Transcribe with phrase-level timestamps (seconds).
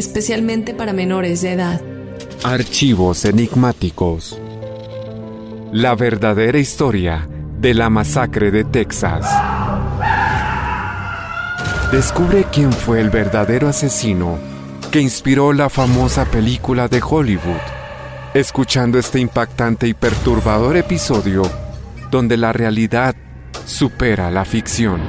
[0.00, 1.80] especialmente para menores de edad.
[2.42, 4.40] Archivos enigmáticos.
[5.72, 7.28] La verdadera historia
[7.60, 9.26] de la masacre de Texas.
[11.92, 14.38] Descubre quién fue el verdadero asesino
[14.90, 17.60] que inspiró la famosa película de Hollywood,
[18.34, 21.42] escuchando este impactante y perturbador episodio
[22.10, 23.14] donde la realidad
[23.66, 25.00] supera la ficción.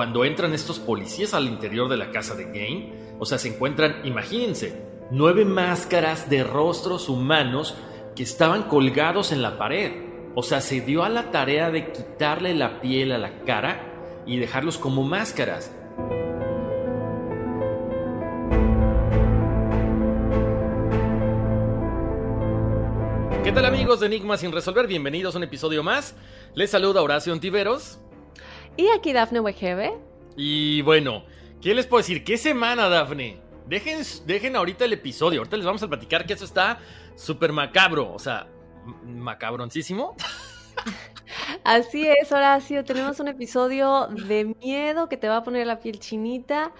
[0.00, 4.00] Cuando entran estos policías al interior de la casa de Gain, o sea, se encuentran,
[4.04, 7.74] imagínense, nueve máscaras de rostros humanos
[8.16, 9.92] que estaban colgados en la pared.
[10.34, 14.38] O sea, se dio a la tarea de quitarle la piel a la cara y
[14.38, 15.70] dejarlos como máscaras.
[23.44, 24.86] ¿Qué tal amigos de Enigma sin resolver?
[24.86, 26.14] Bienvenidos a un episodio más.
[26.54, 27.98] Les saluda Horacio Ontiveros.
[28.76, 29.94] Y aquí Dafne Wegebe.
[30.36, 31.24] Y bueno,
[31.60, 32.24] ¿qué les puedo decir?
[32.24, 33.38] ¿Qué semana, Dafne?
[33.66, 35.40] Dejen, dejen ahorita el episodio.
[35.40, 36.78] Ahorita les vamos a platicar que eso está
[37.14, 38.12] súper macabro.
[38.12, 38.48] O sea,
[39.04, 40.16] macabroncísimo.
[41.64, 42.84] Así es, Horacio.
[42.84, 46.72] Tenemos un episodio de miedo que te va a poner la piel chinita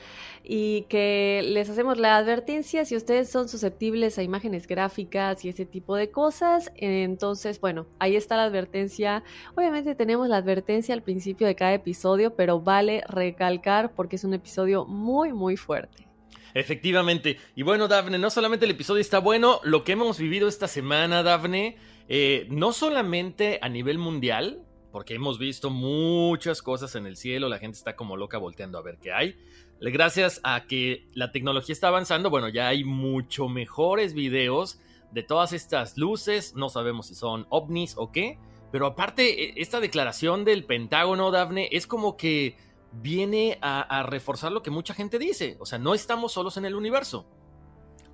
[0.43, 5.67] y que les hacemos la advertencia si ustedes son susceptibles a imágenes gráficas y ese
[5.67, 6.73] tipo de cosas.
[6.77, 9.23] Entonces, bueno, ahí está la advertencia.
[9.55, 14.35] Obviamente tenemos la advertencia al principio de cada episodio, pero vale recalcar porque es un
[14.35, 16.07] episodio muy, muy fuerte.
[16.55, 17.39] Efectivamente.
[17.55, 21.23] Y bueno, Dafne, no solamente el episodio está bueno, lo que hemos vivido esta semana,
[21.23, 21.77] Dafne,
[22.09, 27.59] eh, no solamente a nivel mundial, porque hemos visto muchas cosas en el cielo, la
[27.59, 29.37] gente está como loca volteando a ver qué hay.
[29.81, 34.79] Gracias a que la tecnología está avanzando, bueno, ya hay mucho mejores videos
[35.11, 38.39] de todas estas luces, no sabemos si son ovnis o qué,
[38.71, 42.57] pero aparte, esta declaración del Pentágono, Dafne, es como que
[42.93, 45.57] viene a, a, reforzar lo que mucha gente dice.
[45.61, 47.27] O sea, no estamos solos en el universo.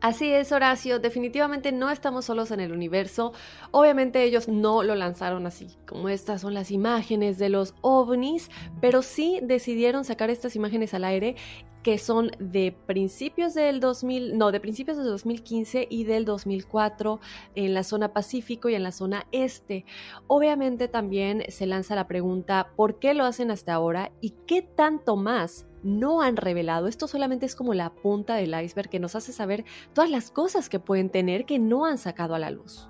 [0.00, 0.98] Así es, Horacio.
[0.98, 3.32] Definitivamente no estamos solos en el universo.
[3.70, 9.02] Obviamente ellos no lo lanzaron así, como estas son las imágenes de los ovnis, pero
[9.02, 11.36] sí decidieron sacar estas imágenes al aire
[11.86, 17.20] que son de principios del 2000, no, de principios del 2015 y del 2004
[17.54, 19.84] en la zona Pacífico y en la zona Este.
[20.26, 25.14] Obviamente también se lanza la pregunta, ¿por qué lo hacen hasta ahora y qué tanto
[25.14, 26.88] más no han revelado?
[26.88, 30.69] Esto solamente es como la punta del iceberg que nos hace saber todas las cosas
[30.69, 32.88] que pueden tener que no han sacado a la luz.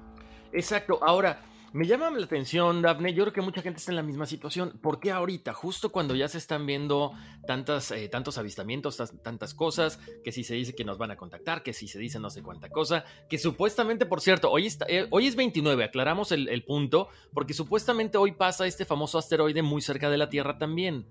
[0.53, 1.41] Exacto, ahora...
[1.77, 3.13] Me llama la atención, Daphne.
[3.13, 4.79] Yo creo que mucha gente está en la misma situación.
[4.81, 5.53] ¿Por qué ahorita?
[5.53, 7.13] Justo cuando ya se están viendo
[7.47, 11.63] tantas, eh, tantos avistamientos, tantas cosas, que si se dice que nos van a contactar,
[11.63, 15.07] que si se dice no sé cuánta cosa, que supuestamente, por cierto, hoy, está, eh,
[15.11, 19.83] hoy es 29, aclaramos el, el punto, porque supuestamente hoy pasa este famoso asteroide muy
[19.83, 21.07] cerca de la Tierra también.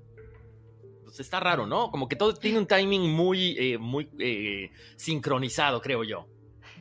[1.16, 1.92] Pues, está raro, ¿no?
[1.92, 6.28] Como que todo tiene un timing muy, eh, muy eh, sincronizado, creo yo.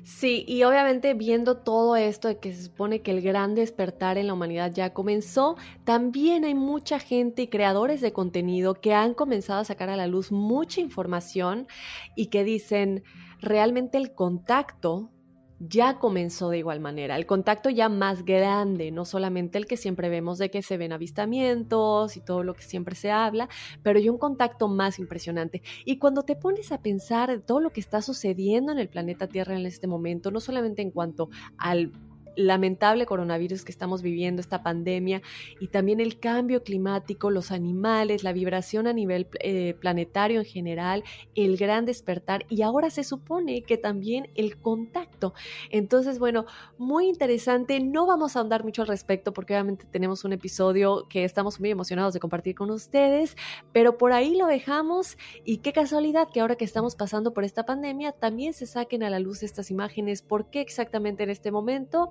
[0.03, 4.27] Sí, y obviamente viendo todo esto de que se supone que el gran despertar en
[4.27, 9.61] la humanidad ya comenzó, también hay mucha gente y creadores de contenido que han comenzado
[9.61, 11.69] a sacar a la luz mucha información
[12.17, 13.03] y que dicen,
[13.41, 15.11] realmente el contacto
[15.69, 17.17] ya comenzó de igual manera.
[17.17, 20.93] El contacto ya más grande, no solamente el que siempre vemos de que se ven
[20.93, 23.49] avistamientos y todo lo que siempre se habla,
[23.83, 25.63] pero ya un contacto más impresionante.
[25.85, 29.57] Y cuando te pones a pensar todo lo que está sucediendo en el planeta Tierra
[29.57, 31.93] en este momento, no solamente en cuanto al
[32.37, 35.23] lamentable coronavirus que estamos viviendo, esta pandemia,
[35.61, 41.05] y también el cambio climático, los animales, la vibración a nivel eh, planetario en general,
[41.35, 45.35] el gran despertar, y ahora se supone que también el contacto.
[45.71, 46.47] Entonces, bueno,
[46.79, 47.81] muy interesante.
[47.81, 51.71] No vamos a ahondar mucho al respecto porque obviamente tenemos un episodio que estamos muy
[51.71, 53.37] emocionados de compartir con ustedes,
[53.73, 57.67] pero por ahí lo dejamos y qué casualidad que ahora que estamos pasando por esta
[57.67, 60.23] pandemia también se saquen a la luz estas imágenes.
[60.23, 62.09] ¿Por qué exactamente en este momento?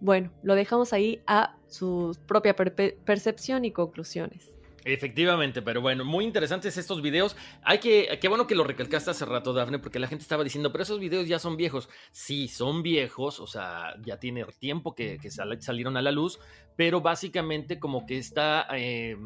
[0.00, 4.52] Bueno, lo dejamos ahí a su propia percepción y conclusiones.
[4.84, 7.36] Efectivamente, pero bueno, muy interesantes estos videos.
[7.62, 10.72] Hay que, qué bueno que lo recalcaste hace rato, Dafne, porque la gente estaba diciendo,
[10.72, 11.90] pero esos videos ya son viejos.
[12.12, 15.18] Sí, son viejos, o sea, ya tiene tiempo que,
[15.60, 16.38] salieron a la luz,
[16.76, 19.16] pero básicamente como que está eh,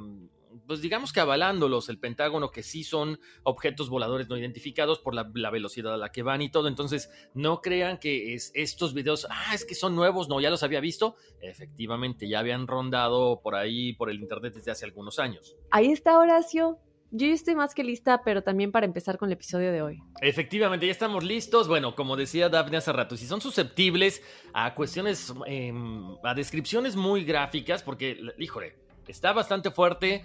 [0.66, 5.24] pues digamos que avalándolos el Pentágono, que sí son objetos voladores no identificados por la,
[5.50, 6.68] velocidad a la que van y todo.
[6.68, 10.62] Entonces, no crean que es, estos videos, ah, es que son nuevos, no, ya los
[10.62, 11.16] había visto.
[11.40, 15.56] Efectivamente, ya habían rondado por ahí, por el Internet desde hace algunos años.
[15.70, 16.78] Ahí está Horacio.
[17.16, 20.02] Yo estoy más que lista, pero también para empezar con el episodio de hoy.
[20.20, 21.68] Efectivamente, ya estamos listos.
[21.68, 24.20] Bueno, como decía Daphne hace rato, si son susceptibles
[24.52, 30.24] a cuestiones, em, a descripciones muy gráficas, porque, híjole, está bastante fuerte.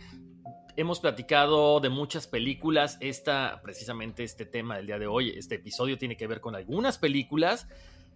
[0.76, 2.98] Hemos platicado de muchas películas.
[3.02, 6.98] Esta, precisamente este tema del día de hoy, este episodio tiene que ver con algunas
[6.98, 7.68] películas.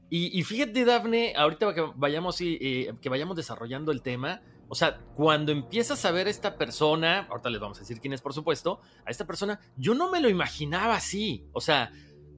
[0.09, 5.51] Y, fíjate, Dafne, ahorita que vayamos, eh, que vayamos desarrollando el tema, o sea, cuando
[5.51, 8.79] empiezas a ver a esta persona, ahorita les vamos a decir quién es, por supuesto,
[9.05, 11.47] a esta persona, yo no me lo imaginaba así.
[11.51, 11.91] O sea,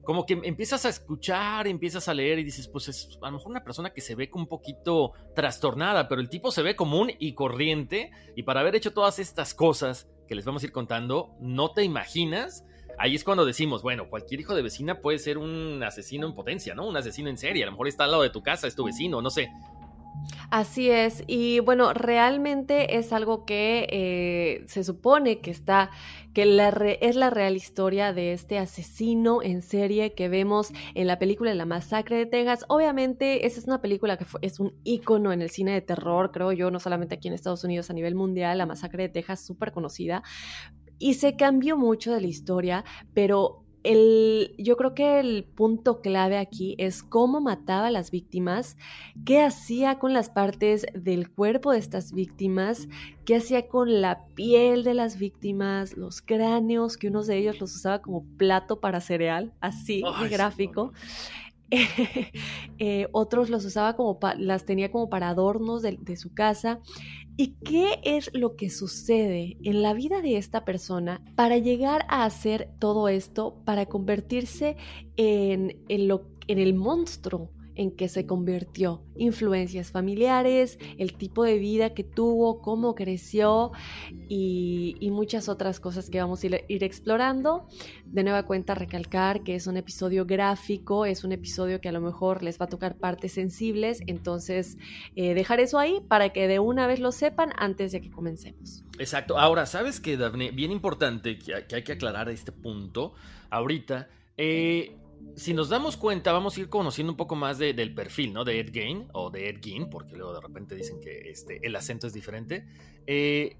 [0.06, 3.50] como que empiezas a escuchar, empiezas a leer y dices, pues es a lo mejor
[3.50, 7.34] una persona que se ve un poquito trastornada, pero el tipo se ve común y
[7.34, 11.72] corriente y para haber hecho todas estas cosas que les vamos a ir contando, no
[11.72, 12.64] te imaginas.
[12.98, 16.74] Ahí es cuando decimos, bueno, cualquier hijo de vecina puede ser un asesino en potencia,
[16.74, 16.86] ¿no?
[16.86, 17.64] Un asesino en serie.
[17.64, 19.50] A lo mejor está al lado de tu casa, es tu vecino, no sé.
[20.50, 25.90] Así es, y bueno, realmente es algo que eh, se supone que está,
[26.36, 31.54] que es la real historia de este asesino en serie que vemos en la película
[31.54, 32.66] La Masacre de Texas.
[32.68, 36.52] Obviamente, esa es una película que es un ícono en el cine de terror, creo
[36.52, 39.72] yo, no solamente aquí en Estados Unidos, a nivel mundial, La Masacre de Texas, súper
[39.72, 40.22] conocida.
[40.98, 42.84] Y se cambió mucho de la historia,
[43.14, 43.65] pero
[44.58, 48.76] yo creo que el punto clave aquí es cómo mataba a las víctimas,
[49.24, 52.88] qué hacía con las partes del cuerpo de estas víctimas,
[53.24, 57.74] qué hacía con la piel de las víctimas, los cráneos, que unos de ellos los
[57.74, 60.92] usaba como plato para cereal, así de gráfico.
[62.78, 66.80] Eh, otros los usaba como, las tenía como para adornos de, su casa.
[67.38, 72.24] ¿Y qué es lo que sucede en la vida de esta persona para llegar a
[72.24, 74.76] hacer todo esto, para convertirse
[75.16, 82.60] en, el monstruo en que se convirtió, influencias familiares, el tipo de vida que tuvo,
[82.60, 83.72] cómo creció
[84.28, 87.68] y, muchas otras cosas que vamos a ir, explorando.
[88.04, 92.02] De nueva cuenta, recalcar que es un episodio gráfico, es un episodio que a lo
[92.02, 94.76] mejor les va a tocar partes sensibles, entonces
[95.14, 98.84] eh, dejar eso ahí para que de una vez lo sepan antes de que comencemos.
[98.98, 99.38] Exacto.
[99.38, 100.50] Ahora, ¿sabes qué, Daphne?
[100.50, 103.14] Bien importante que, hay que aclarar este punto
[103.50, 104.08] ahorita.
[104.36, 104.96] Eh,
[105.34, 108.44] si nos damos cuenta, vamos a ir conociendo un poco más del perfil, ¿no?
[108.44, 111.74] De Ed Gein o de Ed Gein, porque luego de repente dicen que este, el
[111.76, 112.66] acento es diferente.
[113.06, 113.58] Eh,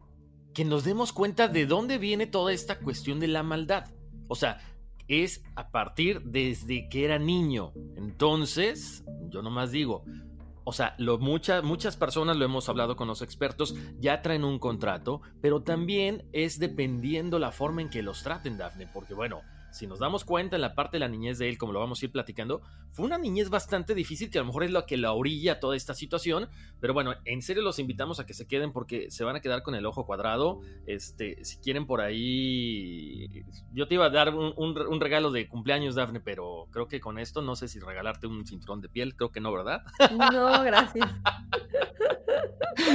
[0.55, 3.91] que nos demos cuenta de dónde viene toda esta cuestión de la maldad.
[4.29, 4.59] O sea,
[5.09, 7.73] es a partir desde que era niño.
[7.97, 10.05] Entonces, yo nomás digo,
[10.65, 15.21] o sea, lo, muchas personas lo hemos hablado con los expertos, ya traen un contrato,
[15.41, 19.43] pero también es dependiendo la forma en que los traten, Dafne, porque bueno,
[19.77, 22.01] si nos damos cuenta en la parte de la niñez de él, como lo vamos
[22.01, 24.97] a ir platicando, fue una niñez bastante difícil que a lo mejor es lo que
[24.97, 26.49] la orilla toda esta situación,
[26.81, 29.63] pero bueno, en serio los invitamos a que se queden porque se van a quedar
[29.63, 30.61] con el ojo cuadrado.
[30.87, 36.21] Este, si quieren por ahí, yo te iba a dar un, regalo de cumpleaños, Dafne,
[36.21, 39.41] pero creo que con esto no sé si regalarte un cinturón de piel, creo que
[39.41, 39.83] no, ¿verdad?
[40.33, 41.11] No, gracias.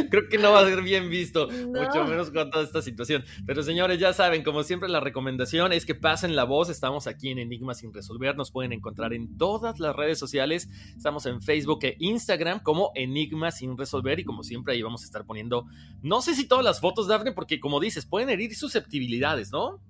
[0.09, 3.23] Creo que no va a ser bien visto, mucho menos con toda esta situación.
[3.45, 6.69] Pero señores, ya saben, como siempre, la recomendación es que pasen la voz.
[6.69, 8.35] Estamos aquí en Enigma sin resolver.
[8.35, 10.69] Nos pueden encontrar en todas las redes sociales.
[10.95, 14.19] Estamos en Facebook e Instagram como Enigma sin resolver.
[14.19, 15.65] Y como siempre, ahí vamos a estar poniendo,
[16.01, 19.81] no sé si todas las fotos, Daphne, porque como dices, pueden herir susceptibilidades, ¿no?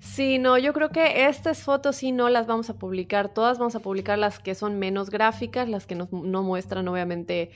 [0.00, 3.74] Sí, no, yo creo que estas fotos sí no las vamos a publicar todas, vamos
[3.74, 7.50] a publicar las que son menos gráficas, las que no muestran obviamente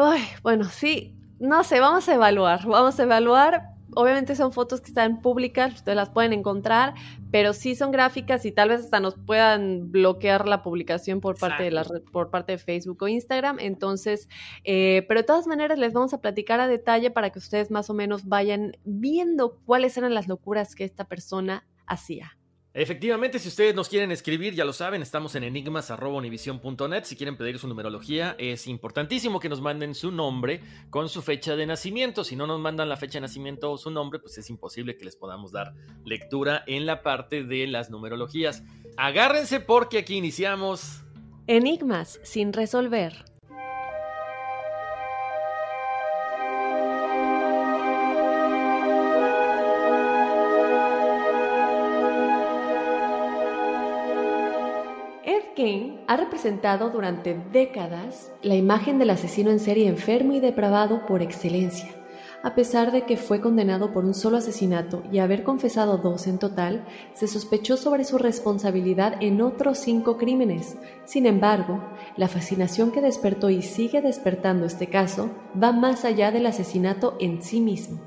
[0.00, 3.70] Ay, bueno, sí, no sé, vamos a evaluar, vamos a evaluar.
[3.96, 6.94] Obviamente son fotos que están públicas, ustedes las pueden encontrar,
[7.32, 11.64] pero sí son gráficas y tal vez hasta nos puedan bloquear la publicación por parte,
[11.64, 13.58] de, la, por parte de Facebook o Instagram.
[13.58, 14.28] Entonces,
[14.62, 17.90] eh, pero de todas maneras les vamos a platicar a detalle para que ustedes más
[17.90, 22.37] o menos vayan viendo cuáles eran las locuras que esta persona hacía.
[22.74, 27.04] Efectivamente, si ustedes nos quieren escribir, ya lo saben, estamos en enigmas.univision.net.
[27.04, 30.60] Si quieren pedir su numerología, es importantísimo que nos manden su nombre
[30.90, 32.24] con su fecha de nacimiento.
[32.24, 35.06] Si no nos mandan la fecha de nacimiento o su nombre, pues es imposible que
[35.06, 38.62] les podamos dar lectura en la parte de las numerologías.
[38.96, 41.02] Agárrense porque aquí iniciamos.
[41.46, 43.27] Enigmas sin resolver.
[56.18, 61.88] Representado durante décadas la imagen del asesino en serie enfermo y depravado por excelencia.
[62.42, 66.38] A pesar de que fue condenado por un solo asesinato y haber confesado dos en
[66.38, 70.76] total, se sospechó sobre su responsabilidad en otros cinco crímenes.
[71.04, 71.82] Sin embargo,
[72.16, 77.42] la fascinación que despertó y sigue despertando este caso va más allá del asesinato en
[77.42, 78.00] sí mismo.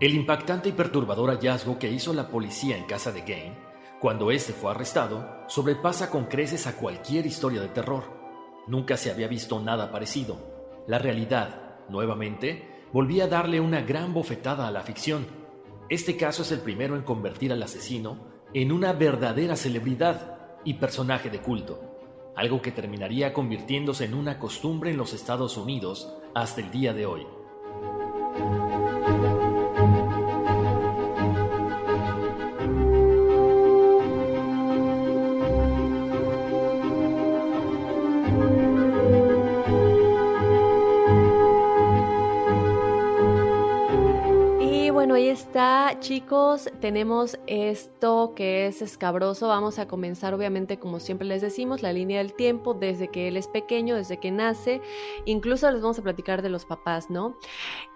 [0.00, 3.71] El impactante y perturbador hallazgo que hizo la policía en casa de Gain
[4.02, 8.02] cuando este fue arrestado, sobrepasa con creces a cualquier historia de terror.
[8.66, 10.82] Nunca se había visto nada parecido.
[10.88, 15.24] La realidad, nuevamente, volvía a darle una gran bofetada a la ficción.
[15.88, 21.30] Este caso es el primero en convertir al asesino en una verdadera celebridad y personaje
[21.30, 21.80] de culto,
[22.34, 27.06] algo que terminaría convirtiéndose en una costumbre en los Estados Unidos hasta el día de
[27.06, 27.24] hoy.
[45.16, 46.70] Está, chicos.
[46.80, 49.48] Tenemos esto que es escabroso.
[49.48, 53.36] Vamos a comenzar, obviamente, como siempre les decimos, la línea del tiempo desde que él
[53.36, 54.80] es pequeño, desde que nace.
[55.24, 57.36] Incluso les vamos a platicar de los papás, ¿no?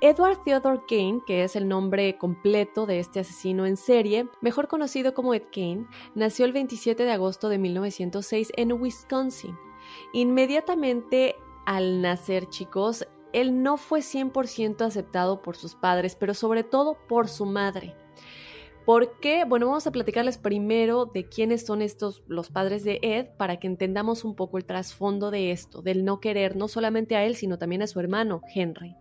[0.00, 5.14] Edward Theodore Kane, que es el nombre completo de este asesino en serie, mejor conocido
[5.14, 9.56] como Ed Kane, nació el 27 de agosto de 1906 en Wisconsin.
[10.12, 16.96] Inmediatamente al nacer, chicos, él no fue 100% aceptado por sus padres, pero sobre todo
[17.08, 17.94] por su madre.
[18.86, 19.44] ¿Por qué?
[19.44, 23.66] Bueno, vamos a platicarles primero de quiénes son estos los padres de Ed para que
[23.66, 27.58] entendamos un poco el trasfondo de esto, del no querer no solamente a él, sino
[27.58, 28.96] también a su hermano, Henry.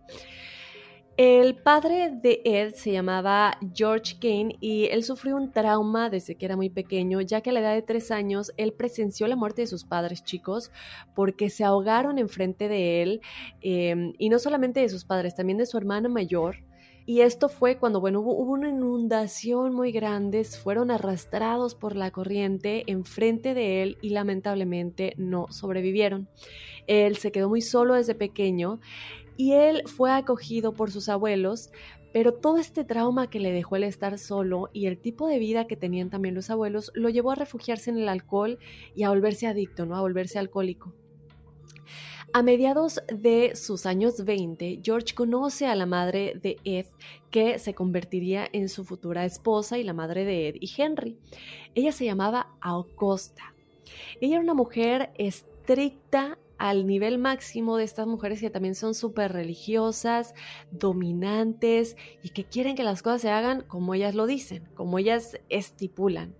[1.16, 6.44] El padre de Ed se llamaba George Kane y él sufrió un trauma desde que
[6.44, 9.62] era muy pequeño, ya que a la edad de tres años él presenció la muerte
[9.62, 10.70] de sus padres chicos
[11.14, 13.20] porque se ahogaron enfrente de él
[13.62, 16.56] em, y no solamente de sus padres, también de su hermano mayor.
[17.06, 22.10] Y esto fue cuando, bueno, hubo, hubo, una inundación muy grande, fueron arrastrados por la
[22.10, 26.28] corriente enfrente de él y lamentablemente no sobrevivieron.
[26.88, 28.80] Él se quedó muy solo desde pequeño
[29.36, 31.70] y él fue acogido por sus abuelos,
[32.12, 35.66] pero todo este trauma que le dejó el estar solo y el tipo de vida
[35.66, 38.58] que tenían también los abuelos lo llevó a refugiarse en el alcohol
[38.94, 39.96] y a volverse adicto, ¿no?
[39.96, 40.94] A volverse alcohólico.
[42.32, 46.86] A mediados de sus años 20, George conoce a la madre de Ed,
[47.30, 51.16] que se convertiría en su futura esposa y la madre de Ed y Henry.
[51.74, 53.54] Ella se llamaba Augusta.
[54.20, 59.32] Ella era una mujer estricta al nivel máximo de estas mujeres que también son súper
[59.32, 60.34] religiosas,
[60.70, 65.38] dominantes y que quieren que las cosas se hagan como ellas lo dicen, como ellas
[65.48, 66.34] estipulan.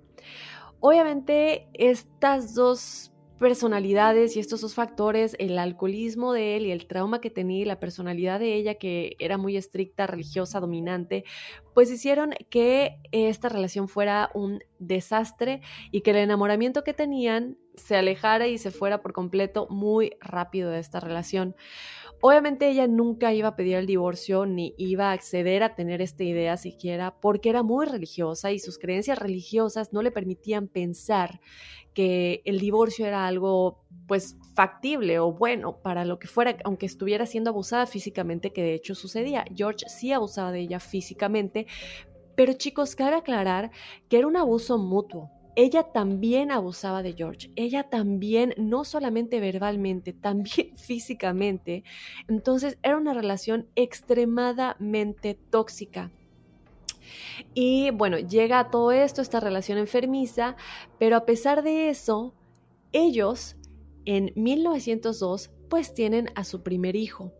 [0.80, 7.20] Obviamente estas dos personalidades y estos dos factores, el alcoholismo de él y el trauma
[7.20, 11.24] que tenía y la personalidad de ella, que era muy estricta, religiosa, dominante,
[11.74, 17.96] pues hicieron que esta relación fuera un desastre y que el enamoramiento que tenían se
[17.96, 21.54] alejara y se fuera por completo muy rápido de esta relación.
[22.22, 26.24] Obviamente ella nunca iba a pedir el divorcio ni iba a acceder a tener esta
[26.24, 31.40] idea siquiera porque era muy religiosa y sus creencias religiosas no le permitían pensar
[31.96, 37.24] que el divorcio era algo pues factible o bueno para lo que fuera, aunque estuviera
[37.24, 39.46] siendo abusada físicamente, que de hecho sucedía.
[39.56, 41.66] George sí abusaba de ella físicamente,
[42.34, 43.70] pero chicos, cabe aclarar
[44.10, 50.12] que era un abuso mutuo ella también abusaba de George, ella también, no solamente verbalmente,
[50.28, 51.82] también físicamente.
[52.28, 56.12] Entonces era una relación extremadamente tóxica.
[57.54, 60.56] Y bueno, llega a todo esto, esta relación enfermiza,
[60.98, 62.34] pero a pesar de eso,
[62.92, 63.56] ellos
[64.04, 67.32] en 1902 pues tienen a su primer hijo,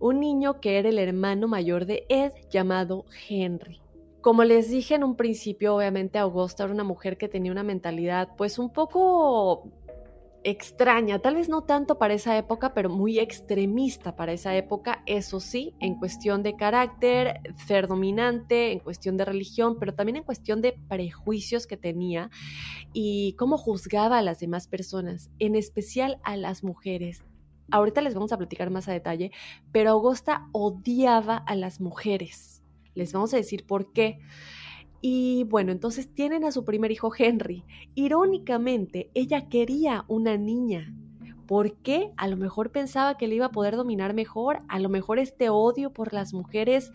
[0.00, 3.80] un niño que era el hermano mayor de Ed llamado Henry.
[4.20, 8.30] Como les dije en un principio, obviamente Augusta era una mujer que tenía una mentalidad
[8.36, 9.70] pues un poco
[10.46, 15.40] extraña, tal vez no tanto para esa época, pero muy extremista para esa época, eso
[15.40, 20.62] sí, en cuestión de carácter, ser dominante, en cuestión de religión, pero también en cuestión
[20.62, 22.30] de prejuicios que tenía
[22.92, 27.24] y cómo juzgaba a las demás personas, en especial a las mujeres.
[27.72, 29.32] Ahorita les vamos a platicar más a detalle,
[29.72, 32.56] pero Augusta odiaba a las mujeres
[32.96, 34.18] les vamos a decir por qué.
[35.08, 37.62] Y bueno, entonces tienen a su primer hijo Henry.
[37.94, 40.92] Irónicamente, ella quería una niña.
[41.46, 42.10] ¿Por qué?
[42.16, 45.48] A lo mejor pensaba que le iba a poder dominar mejor, a lo mejor este
[45.48, 46.90] odio por las mujeres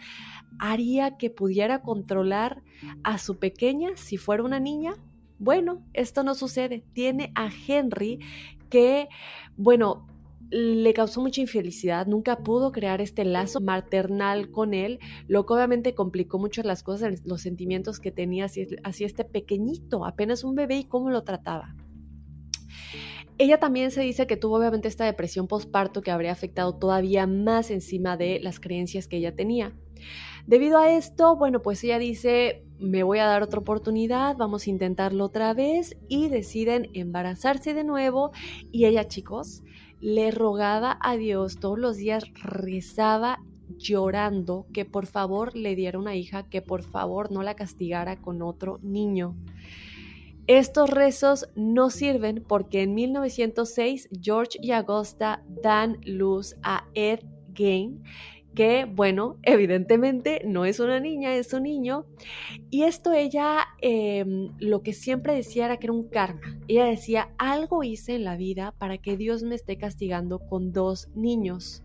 [0.59, 2.61] haría que pudiera controlar
[3.05, 4.95] a su pequeña si fuera una niña.
[5.39, 6.83] Bueno, esto no sucede.
[6.91, 8.19] Tiene a Henry
[8.69, 9.07] que,
[9.55, 10.05] bueno,
[10.51, 15.95] le causó mucha infelicidad, nunca pudo crear este lazo maternal con él, lo que obviamente
[15.95, 20.83] complicó mucho las cosas, los sentimientos que tenía hacia, este pequeñito, apenas un bebé y
[20.83, 21.75] cómo lo trataba.
[23.37, 27.71] Ella también se dice que tuvo obviamente esta depresión postparto que habría afectado todavía más
[27.71, 29.73] encima de las creencias que ella tenía.
[30.45, 34.69] Debido a esto, bueno, pues ella dice, me voy a dar otra oportunidad, vamos a
[34.69, 38.31] intentarlo otra vez y deciden embarazarse de nuevo.
[38.71, 39.63] Y ella, chicos,
[40.01, 43.39] le rogaba a Dios todos los días, rezaba
[43.77, 48.41] llorando que por favor le diera una hija, que por favor no la castigara con
[48.41, 49.35] otro niño.
[50.47, 57.19] Estos rezos no sirven porque en 1906 George y Augusta dan luz a Ed
[57.53, 58.03] Gain
[58.55, 62.05] que, bueno, evidentemente no es una niña, es un niño.
[62.69, 66.59] Y esto ella em, lo que siempre decía era que era un karma.
[66.67, 71.09] Ella decía, algo hice en la vida para que Dios me esté castigando con dos
[71.15, 71.83] niños.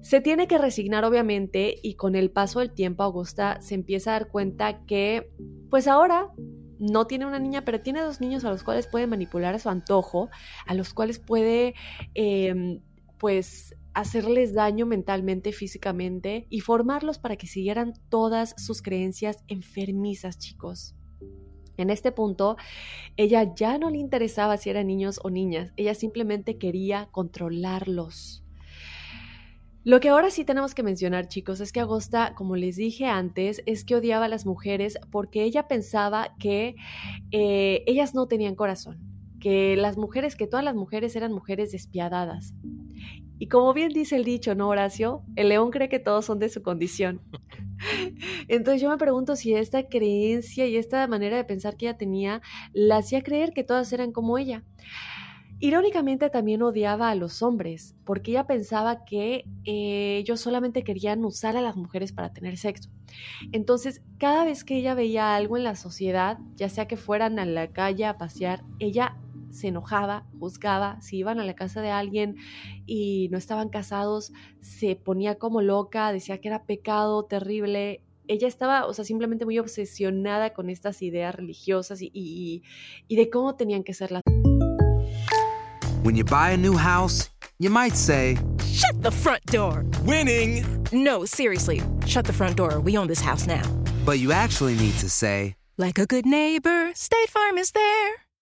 [0.00, 4.20] Se tiene que resignar obviamente y con el paso del tiempo Augusta se empieza a
[4.20, 5.30] dar cuenta que
[5.70, 6.30] pues ahora
[6.78, 9.68] no tiene una niña, pero tiene dos niños a los cuales puede manipular a su
[9.68, 10.30] antojo,
[10.66, 11.74] a los cuales puede
[12.14, 12.80] em,
[13.18, 20.94] pues hacerles daño mentalmente, físicamente y formarlos para que siguieran todas sus creencias enfermizas, chicos.
[21.76, 22.56] En este punto,
[23.16, 28.44] ella ya no le interesaba si eran niños o niñas, ella simplemente quería controlarlos.
[29.82, 33.62] Lo que ahora sí tenemos que mencionar, chicos, es que Agosta, como les dije antes,
[33.66, 36.76] es que odiaba a las mujeres porque ella pensaba que
[37.32, 39.00] eh, ellas no tenían corazón,
[39.40, 42.54] que las mujeres, que todas las mujeres eran mujeres despiadadas.
[43.38, 45.22] Y como bien dice el dicho, ¿no, Horacio?
[45.36, 47.20] El león cree que todos son de su condición.
[48.48, 52.42] Entonces yo me pregunto si esta creencia y esta manera de pensar que ella tenía
[52.72, 54.64] la hacía creer que todas eran como ella.
[55.60, 61.56] Irónicamente también odiaba a los hombres, porque ella pensaba que eh, ellos solamente querían usar
[61.56, 62.90] a las mujeres para tener sexo.
[63.50, 67.44] Entonces, cada vez que ella veía algo en la sociedad, ya sea que fueran a
[67.44, 69.16] la calle a pasear, ella
[69.50, 72.36] se enojaba, juzgaba, si iban a la casa de alguien
[72.86, 78.02] y no estaban casados, se ponía como loca, decía que era pecado terrible.
[78.26, 82.62] Ella estaba, o sea, simplemente muy obsesionada con estas ideas religiosas y, y,
[83.08, 84.22] y de cómo tenían que ser las.
[86.04, 89.84] When you buy a new house, you might say, Shut the front door!
[90.04, 90.64] Winning!
[90.92, 92.80] No, seriously, shut the front door.
[92.80, 93.62] We own this house now.
[94.06, 98.27] But you actually need to say, Like a good neighbor, State Farm is there.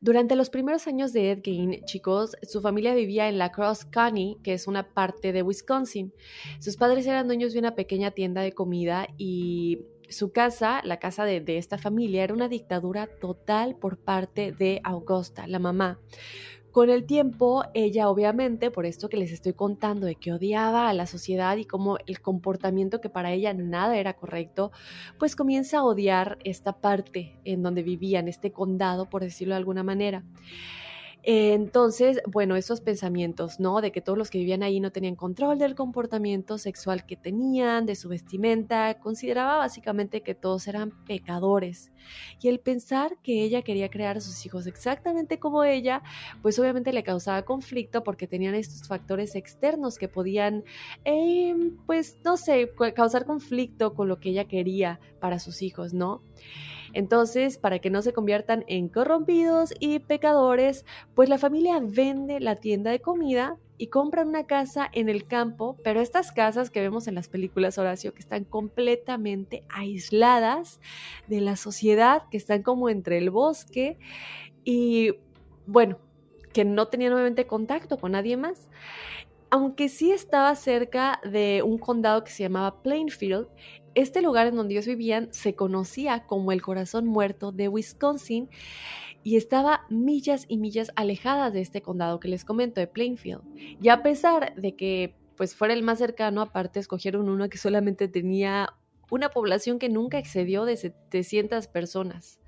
[0.00, 4.36] Durante los primeros años de Ed Gein, chicos, su familia vivía en La Crosse County,
[4.42, 6.12] que es una parte de Wisconsin.
[6.60, 11.24] Sus padres eran dueños de una pequeña tienda de comida y su casa, la casa
[11.24, 15.98] de, de esta familia, era una dictadura total por parte de Augusta, la mamá.
[16.76, 20.92] Con el tiempo, ella obviamente, por esto que les estoy contando, de que odiaba a
[20.92, 24.72] la sociedad y como el comportamiento que para ella nada era correcto,
[25.18, 29.84] pues comienza a odiar esta parte en donde vivían, este condado, por decirlo de alguna
[29.84, 30.22] manera.
[31.28, 33.80] Entonces, bueno, esos pensamientos, ¿no?
[33.80, 37.84] De que todos los que vivían ahí no tenían control del comportamiento sexual que tenían,
[37.84, 41.90] de su vestimenta, consideraba básicamente que todos eran pecadores.
[42.40, 46.00] Y el pensar que ella quería crear a sus hijos exactamente como ella,
[46.42, 50.62] pues obviamente le causaba conflicto porque tenían estos factores externos que podían,
[51.02, 56.22] em, pues, no sé, causar conflicto con lo que ella quería para sus hijos, ¿no?
[56.92, 62.56] Entonces, para que no se conviertan en corrompidos y pecadores, pues la familia vende la
[62.56, 67.08] tienda de comida y compra una casa en el campo, pero estas casas que vemos
[67.08, 70.80] en las películas Horacio, que están completamente aisladas
[71.26, 73.98] de la sociedad, que están como entre el bosque
[74.64, 75.14] y
[75.66, 75.98] bueno,
[76.52, 78.68] que no tenían nuevamente contacto con nadie más.
[79.50, 83.48] Aunque sí estaba cerca de un condado que se llamaba Plainfield,
[83.96, 88.48] este lugar en donde ellos vivían se conocía como el corazón muerto de Wisconsin
[89.24, 93.42] y estaba millas y millas alejadas de este condado que les comento, de Plainfield.
[93.82, 98.06] Y a pesar de que pues fuera el más cercano, aparte escogieron uno que solamente
[98.06, 98.74] tenía
[99.10, 102.38] una población que nunca excedió de 700 personas.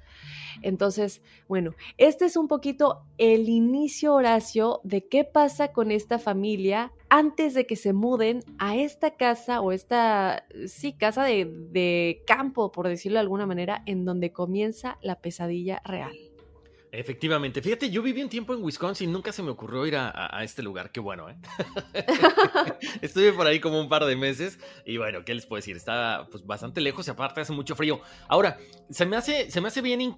[0.63, 6.93] Entonces, bueno, este es un poquito el inicio, Horacio, de qué pasa con esta familia
[7.11, 12.73] antes de que se muden a esta casa o esta, sí, casa de, de campo,
[12.73, 16.17] por decirlo de alguna manera, en donde comienza la pesadilla real.
[16.91, 17.61] Efectivamente.
[17.61, 20.91] Fíjate, yo viví un tiempo en Wisconsin, nunca se me ocurrió ir a, este lugar.
[20.91, 21.37] Qué bueno, ¿eh?
[23.03, 25.77] Estuve por ahí como un par de meses y bueno, ¿qué les puedo decir?
[25.77, 28.01] Está pues, bastante lejos y aparte hace mucho frío.
[28.29, 28.59] Ahora,
[28.91, 30.15] se me hace, se me hace bien,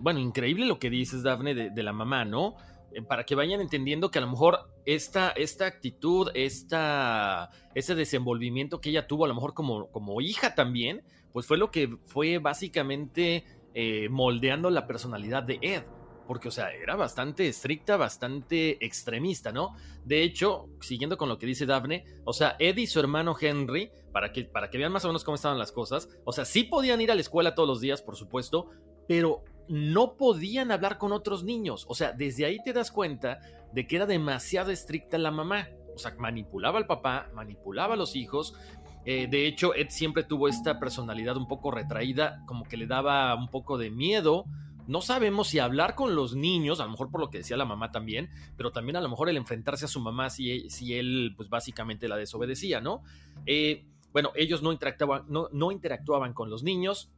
[0.00, 2.56] bueno, increíble lo que dices, Dafne, de, la mamá, ¿no?
[2.94, 8.80] Eh, para que vayan entendiendo que a lo mejor esta, esta actitud, esta, ese desenvolvimiento
[8.80, 11.02] que ella tuvo, a lo mejor como, como hija también,
[11.32, 15.82] pues fue lo que fue básicamente eh, moldeando la personalidad de Ed.
[16.26, 19.76] Porque, o sea, era bastante estricta, bastante extremista, ¿no?
[20.06, 23.90] De hecho, siguiendo con lo que dice Daphne, o sea, Ed y su hermano Henry,
[24.10, 26.64] para que, para que vean más o menos cómo estaban las cosas, o sea, sí
[26.64, 28.70] podían ir a la escuela todos los días, por supuesto,
[29.06, 31.84] pero no podían hablar con otros niños.
[31.88, 33.40] O sea, desde ahí te das cuenta
[33.72, 35.68] de que era demasiado estricta la mamá.
[35.94, 38.54] O sea, manipulaba al papá, manipulaba a los hijos
[39.06, 43.34] eh, de hecho, Ed siempre tuvo esta personalidad un poco retraída, como que le daba
[43.34, 44.44] un poco de miedo.
[44.86, 47.64] No sabemos si hablar con los niños, a lo mejor por lo que decía la
[47.64, 51.34] mamá también, pero también a lo mejor el enfrentarse a su mamá si, si él,
[51.36, 53.02] pues básicamente la desobedecía, ¿no?
[53.46, 57.10] Eh, bueno, ellos no interactuaban, no interactuaban con los niños.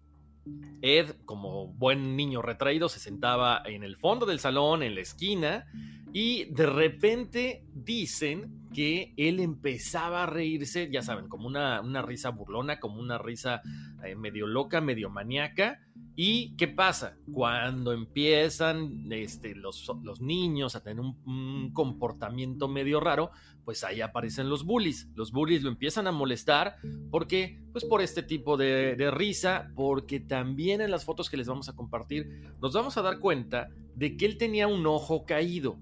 [0.83, 5.67] Ed, como buen niño retraído, se sentaba en el fondo del salón, en la esquina,
[6.13, 12.31] y de repente dicen que él empezaba a reírse, ya saben, como una, una risa
[12.31, 13.63] burlona, como una risa
[14.05, 15.81] eh, medio loca, medio maníaca.
[16.19, 17.19] ¿Y qué pasa?
[17.31, 23.31] Cuando empiezan este, los, los, niños a tener un, comportamiento medio raro,
[23.67, 25.11] pues ahí aparecen los bullies.
[25.15, 26.77] Los bullies lo empiezan a molestar
[27.11, 31.69] porque, pues por este tipo de, risa, porque también en las fotos que les vamos
[31.69, 35.79] a compartir nos vamos a dar cuenta de que él tenía un ojo caído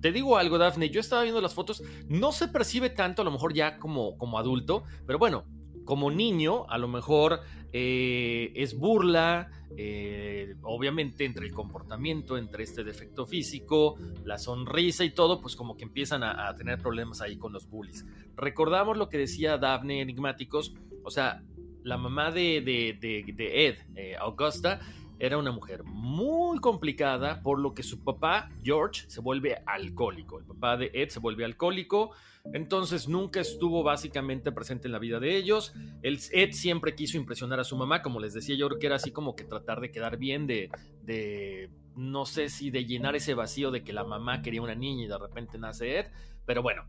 [0.00, 3.32] te digo algo, Daphne, yo estaba viendo las fotos, no se percibe tanto, a lo
[3.32, 5.44] mejor ya como, como adulto, pero bueno,
[5.88, 7.40] como niño, a lo mejor
[7.72, 15.10] eh, es burla, eh, obviamente entre el comportamiento, entre este defecto físico, la sonrisa y
[15.10, 18.06] todo, pues como que empiezan a, tener problemas ahí con los bullies.
[18.36, 21.42] Recordamos lo que decía Daphne Enigmáticos, o sea,
[21.84, 24.80] la mamá de, de, Ed, eh, Augusta,
[25.20, 30.38] era una mujer muy complicada, por lo que su papá, George, se vuelve alcohólico.
[30.38, 32.12] El papá de Ed se vuelve alcohólico,
[32.52, 35.74] entonces nunca estuvo básicamente presente en la vida de ellos.
[36.02, 39.10] El, Ed siempre quiso impresionar a su mamá, como les decía yo, que era así
[39.10, 40.70] como que tratar de quedar bien, de,
[41.02, 45.04] de, no sé si de llenar ese vacío de que la mamá quería una niña
[45.04, 46.06] y de repente nace Ed,
[46.46, 46.84] pero bueno,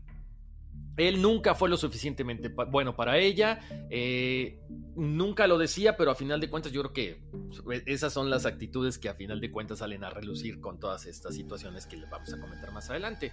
[0.96, 4.60] él nunca fue lo suficientemente bueno para ella, eh,
[4.96, 7.22] nunca lo decía, pero a final de cuentas yo creo que
[7.86, 11.34] esas son las actitudes que a final de cuentas salen a relucir con todas estas
[11.34, 13.32] situaciones que le vamos a comentar más adelante.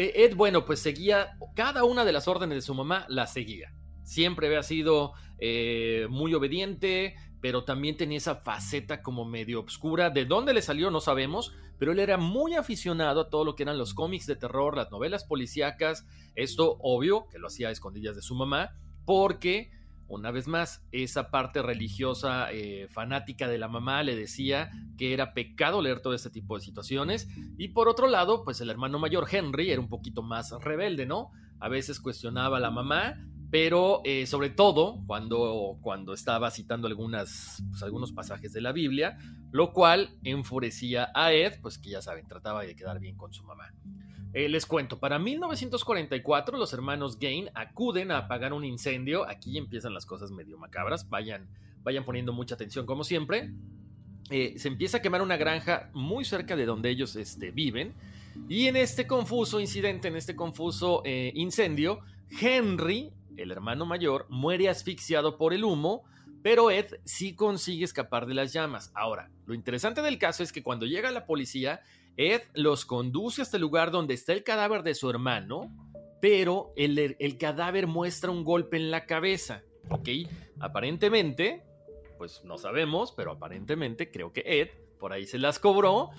[0.00, 3.74] Eh, Ed, bueno, pues seguía, cada una de las órdenes de su mamá la seguía.
[4.04, 10.10] Siempre había sido eh, muy obediente, pero también tenía esa faceta como medio obscura.
[10.10, 10.92] ¿De dónde le salió?
[10.92, 14.36] No sabemos, pero él era muy aficionado a todo lo que eran los cómics de
[14.36, 16.06] terror, las novelas policíacas.
[16.36, 19.72] Esto, obvio, que lo hacía a escondidas de su mamá, porque,
[20.08, 25.34] una vez más, esa parte religiosa eh, fanática de la mamá le decía que era
[25.34, 27.28] pecado leer todo este tipo de situaciones.
[27.58, 31.30] Y por otro lado, pues el hermano mayor Henry era un poquito más rebelde, ¿no?
[31.60, 33.16] A veces cuestionaba a la mamá,
[33.50, 39.18] pero eh, sobre todo cuando, cuando estaba citando algunas, pues, algunos pasajes de la Biblia,
[39.52, 43.44] lo cual enfurecía a Ed, pues que ya saben, trataba de quedar bien con su
[43.44, 43.72] mamá.
[44.34, 49.94] Eh, les cuento, para 1944 los hermanos Gain acuden a apagar un incendio, aquí empiezan
[49.94, 51.48] las cosas medio macabras, vayan,
[51.82, 53.50] vayan poniendo mucha atención como siempre.
[54.30, 57.94] Eh, se empieza a quemar una granja muy cerca de donde ellos este, viven,
[58.46, 62.00] y en este confuso incidente, en este confuso incendio,
[62.40, 66.04] Henry, el hermano mayor, muere asfixiado por el humo,
[66.42, 68.92] pero Ed sí consigue escapar de las llamas.
[68.94, 71.80] Ahora, lo interesante del caso es que cuando llega la policía,
[72.16, 75.72] Ed los conduce hasta el lugar donde está el cadáver de su hermano,
[76.20, 79.62] pero el, el cadáver muestra un golpe en la cabeza.
[79.90, 80.08] ¿Ok?
[80.60, 81.64] Aparentemente,
[82.18, 86.10] pues no sabemos, pero aparentemente creo que Ed por ahí se las cobró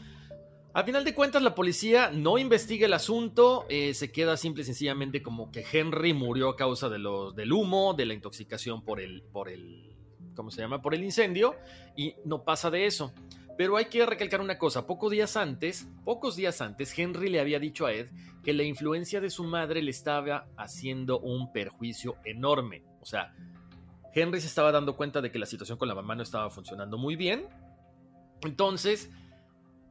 [0.73, 4.65] a final de cuentas, la policía no investiga el asunto, eh, se queda simple y
[4.65, 8.99] sencillamente como que Henry murió a causa de los, del humo, de la intoxicación por
[8.99, 9.95] el, por el,
[10.35, 10.81] ¿cómo se llama?
[10.81, 11.55] Por el incendio,
[11.97, 13.11] y no pasa de eso.
[13.57, 17.59] Pero hay que recalcar una cosa, pocos días antes, pocos días antes, Henry le había
[17.59, 18.09] dicho a Ed
[18.43, 22.83] que la influencia de su madre le estaba haciendo un perjuicio enorme.
[23.01, 23.33] O sea,
[24.13, 26.97] Henry se estaba dando cuenta de que la situación con la mamá no estaba funcionando
[26.97, 27.47] muy bien.
[28.43, 29.09] Entonces,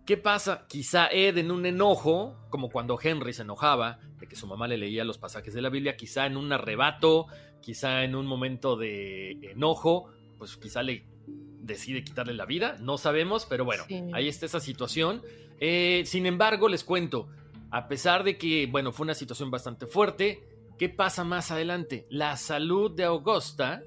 [0.09, 0.65] ¿Qué pasa?
[0.67, 4.79] Quizá Ed en un enojo, como cuando Henry se enojaba de que su mamá le
[4.79, 7.27] leía los pasajes de la Biblia, quizá en un arrebato,
[7.61, 11.05] quizá en un momento de enojo, pues quizá le
[11.61, 15.21] decide quitarle la vida, no sabemos, pero bueno, ahí está esa situación.
[15.61, 17.29] Eh, sin embargo, les cuento,
[17.71, 20.43] a pesar de que, bueno, fue una situación bastante fuerte,
[20.79, 22.07] ¿qué pasa más adelante?
[22.09, 23.83] La salud de Augusta,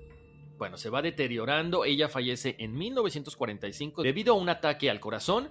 [0.59, 5.49] bueno, se va deteriorando, ella fallece en 1945 debido a un ataque al corazón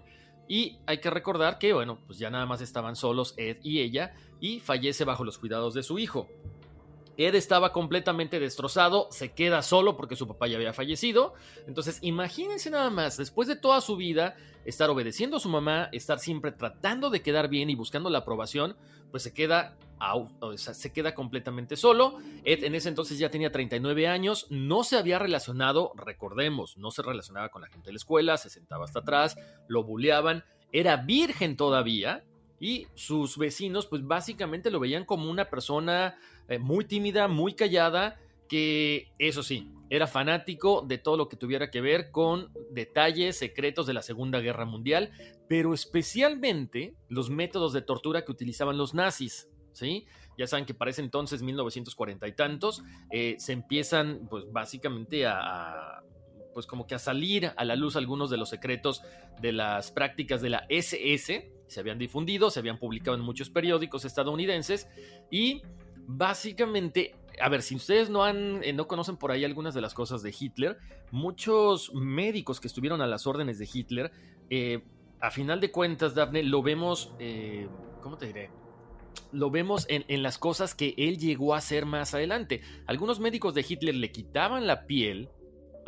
[0.50, 4.14] y hay que recordar que, bueno, pues ya nada más estaban solos Ed y ella
[4.40, 6.26] y fallece bajo los cuidados de su hijo.
[7.16, 11.34] Ed estaba completamente destrozado, se queda solo porque su papá ya había fallecido.
[11.68, 14.34] Entonces, imagínense nada más, después de toda su vida,
[14.64, 18.76] estar obedeciendo a su mamá, estar siempre tratando de quedar bien y buscando la aprobación,
[19.12, 19.76] pues se queda,
[20.56, 22.18] se queda completamente solo.
[22.44, 27.50] En ese entonces ya tenía 39 años, no se había relacionado, recordemos, no se relacionaba
[27.50, 29.36] con la gente de la escuela, se sentaba hasta atrás,
[29.68, 32.24] lo bulleaban, era virgen todavía.
[32.62, 38.18] Y sus vecinos, pues básicamente lo veían como una persona eh, muy tímida, muy callada,
[38.48, 43.86] que eso sí, era fanático de todo lo que tuviera que ver con detalles secretos
[43.86, 45.10] de la Segunda Guerra Mundial,
[45.48, 49.48] pero especialmente los métodos de tortura que utilizaban los nazis.
[49.72, 50.06] ¿Sí?
[50.40, 56.02] Ya saben que para ese entonces, 1940 y tantos, eh, se empiezan, pues básicamente a,
[56.54, 59.02] pues como que a salir a la luz algunos de los secretos
[59.40, 64.04] de las prácticas de la SS, se habían difundido, se habían publicado en muchos periódicos
[64.06, 64.88] estadounidenses
[65.30, 65.62] y
[66.06, 69.94] básicamente a ver, si ustedes no han, eh, no conocen por ahí algunas de las
[69.94, 70.78] cosas de Hitler,
[71.11, 74.11] muchos médicos que estuvieron a las órdenes de Hitler,
[74.50, 74.83] eh,
[75.20, 77.14] a final de cuentas, Daphne, lo vemos,
[78.02, 78.60] ¿cómo te diré?
[79.33, 82.62] Lo vemos en, en, las cosas que él llegó a hacer más adelante.
[82.87, 85.31] Algunos médicos de Hitler le quitaban la piel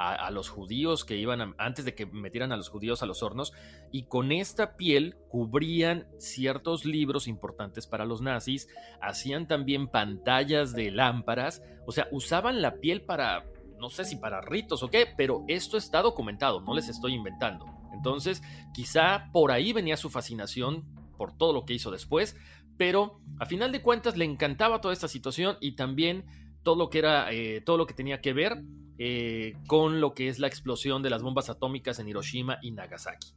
[0.02, 3.52] a, los judíos que iban antes de que metieran a los judíos a los hornos
[3.90, 8.68] y con esta piel cubrían ciertos libros importantes para los nazis,
[9.00, 13.46] hacían también pantallas de lámparas, o sea, usaban la piel para,
[13.78, 17.66] no sé si para ritos o qué, pero esto está documentado, no les estoy inventando.
[17.92, 20.84] Entonces, quizá por ahí venía su fascinación
[21.16, 22.36] por todo lo que hizo después,
[22.82, 26.24] pero a final de cuentas le encantaba toda esta situación y también
[26.64, 28.60] todo lo que era, eh, todo lo que tenía que ver
[28.98, 33.34] eh, con lo que es la explosión de las bombas atómicas en Hiroshima y Nagasaki.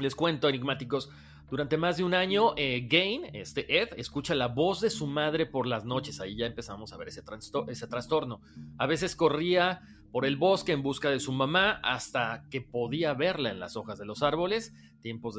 [0.00, 1.10] Les cuento, enigmáticos,
[1.48, 5.46] durante más de un año, eh, Gain, este Ed, escucha la voz de su madre
[5.46, 6.18] por las noches.
[6.18, 7.22] Ahí ya empezamos a ver ese,
[7.68, 8.40] ese trastorno.
[8.78, 9.80] A veces corría
[10.16, 13.98] por el bosque en busca de su mamá hasta que podía verla en las hojas
[13.98, 14.72] de los árboles.
[15.02, 15.30] tiempo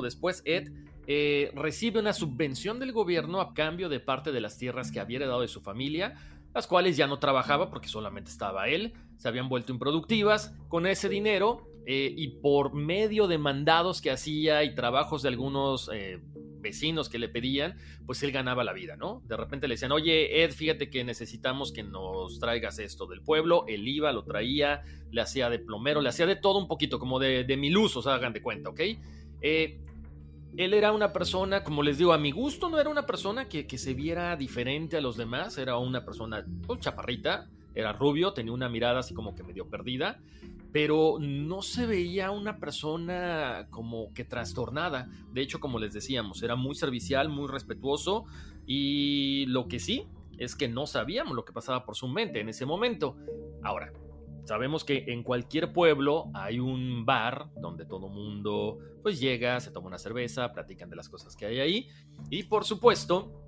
[0.00, 0.68] después, Ed
[1.08, 5.16] eh, recibe una subvención del gobierno a cambio de parte de las tierras que había
[5.16, 6.14] heredado de su familia
[6.54, 10.54] las cuales ya no trabajaba porque solamente estaba él, se habían vuelto improductivas.
[10.68, 15.90] Con ese dinero eh, y por medio de mandados que hacía y trabajos de algunos
[15.92, 16.20] eh,
[16.60, 19.22] vecinos que le pedían, pues él ganaba la vida, ¿no?
[19.26, 23.64] De repente le decían, oye, Ed, fíjate que necesitamos que nos traigas esto del pueblo.
[23.66, 27.18] Él iba, lo traía, le hacía de plomero, le hacía de todo un poquito, como
[27.18, 28.80] de, de mil usos, hagan de cuenta, ¿ok?
[29.42, 29.80] Eh,
[30.56, 33.66] él era una persona, como les digo, a mi gusto no era una persona que,
[33.78, 38.68] se viera diferente a los demás, era una persona pues, chaparrita, era rubio, tenía una
[38.68, 40.20] mirada así como que medio perdida,
[40.72, 45.08] pero no se veía una persona como que trastornada.
[45.32, 48.24] De hecho, como les decíamos, era muy servicial, muy respetuoso
[48.66, 50.06] y lo que sí
[50.38, 53.16] es que no sabíamos lo que pasaba por su mente en ese momento.
[53.62, 53.92] Ahora,
[54.44, 59.86] Sabemos que en cualquier pueblo hay un bar donde todo mundo pues llega, se toma
[59.86, 61.88] una cerveza, platican de las cosas que hay ahí
[62.28, 63.46] y por supuesto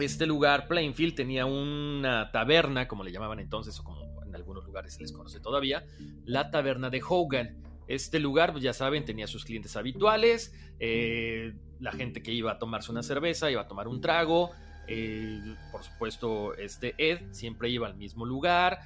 [0.00, 4.01] este lugar Plainfield tenía una taberna como le llamaban entonces o como
[4.42, 5.86] algunos lugares se les conoce todavía,
[6.24, 7.62] la taberna de Hogan.
[7.88, 12.58] Este lugar, pues ya saben, tenía sus clientes habituales, eh, la gente que iba a
[12.58, 14.50] tomarse una cerveza, iba a tomar un trago,
[14.86, 18.80] eh, por supuesto, este Ed siempre iba al mismo lugar,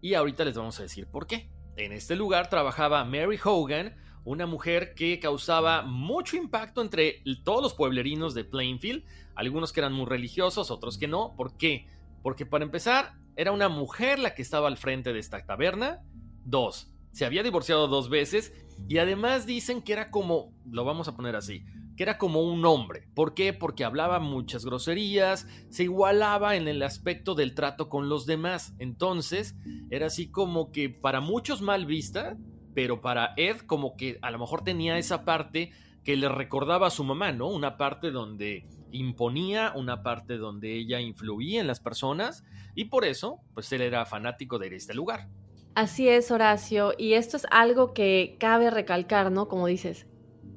[0.00, 1.50] y ahorita les vamos a decir por qué.
[1.76, 7.74] En este lugar trabajaba Mary Hogan, una mujer que causaba mucho impacto entre todos los
[7.74, 11.34] pueblerinos de Plainfield, algunos que eran muy religiosos, otros que no.
[11.36, 11.86] ¿Por qué?
[12.22, 16.02] Porque para empezar, era una mujer la que estaba al frente de esta taberna.
[16.44, 18.52] Dos, se había divorciado dos veces
[18.88, 21.64] y además dicen que era como, lo vamos a poner así,
[21.96, 23.08] que era como un hombre.
[23.14, 23.52] ¿Por qué?
[23.52, 28.74] Porque hablaba muchas groserías, se igualaba en el aspecto del trato con los demás.
[28.78, 29.54] Entonces,
[29.90, 32.36] era así como que para muchos mal vista,
[32.74, 35.72] pero para Ed como que a lo mejor tenía esa parte
[36.04, 37.48] que le recordaba a su mamá, ¿no?
[37.48, 43.40] Una parte donde imponía, una parte donde ella influía en las personas y por eso,
[43.54, 45.28] pues él era fanático de este lugar.
[45.74, 49.48] Así es, Horacio, y esto es algo que cabe recalcar, ¿no?
[49.48, 50.06] Como dices,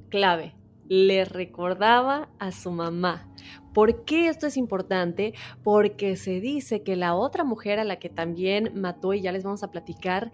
[0.10, 0.56] clave
[0.90, 3.28] le recordaba a su mamá.
[3.74, 5.34] ¿Por qué esto es importante?
[5.64, 9.44] Porque se dice que la otra mujer a la que también mató, y ya les
[9.44, 10.32] vamos a platicar,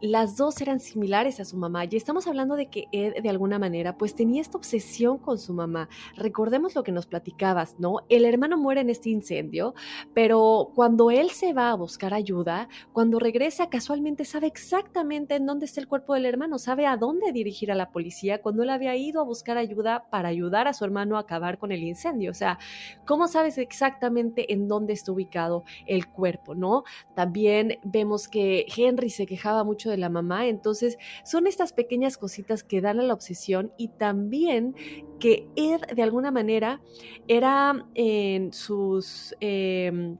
[0.00, 3.58] las dos eran similares a su mamá y estamos hablando de que Ed de alguna
[3.58, 5.88] manera pues tenía esta obsesión con su mamá.
[6.16, 8.00] Recordemos lo que nos platicabas, ¿no?
[8.08, 9.74] El hermano muere en este incendio,
[10.12, 15.66] pero cuando él se va a buscar ayuda, cuando regresa casualmente sabe exactamente en dónde
[15.66, 18.96] está el cuerpo del hermano, sabe a dónde dirigir a la policía cuando él había
[18.96, 22.30] ido a buscar ayuda para ayudar a su hermano a acabar con el incendio.
[22.30, 22.58] O sea,
[23.06, 26.84] ¿cómo sabes exactamente en dónde está ubicado el cuerpo, ¿no?
[27.14, 30.46] También vemos que Henry se quejaba mucho de la mamá.
[30.46, 34.74] Entonces, son estas pequeñas cositas que dan a la obsesión y también
[35.18, 36.80] que Ed, de alguna manera,
[37.28, 40.18] era en sus em,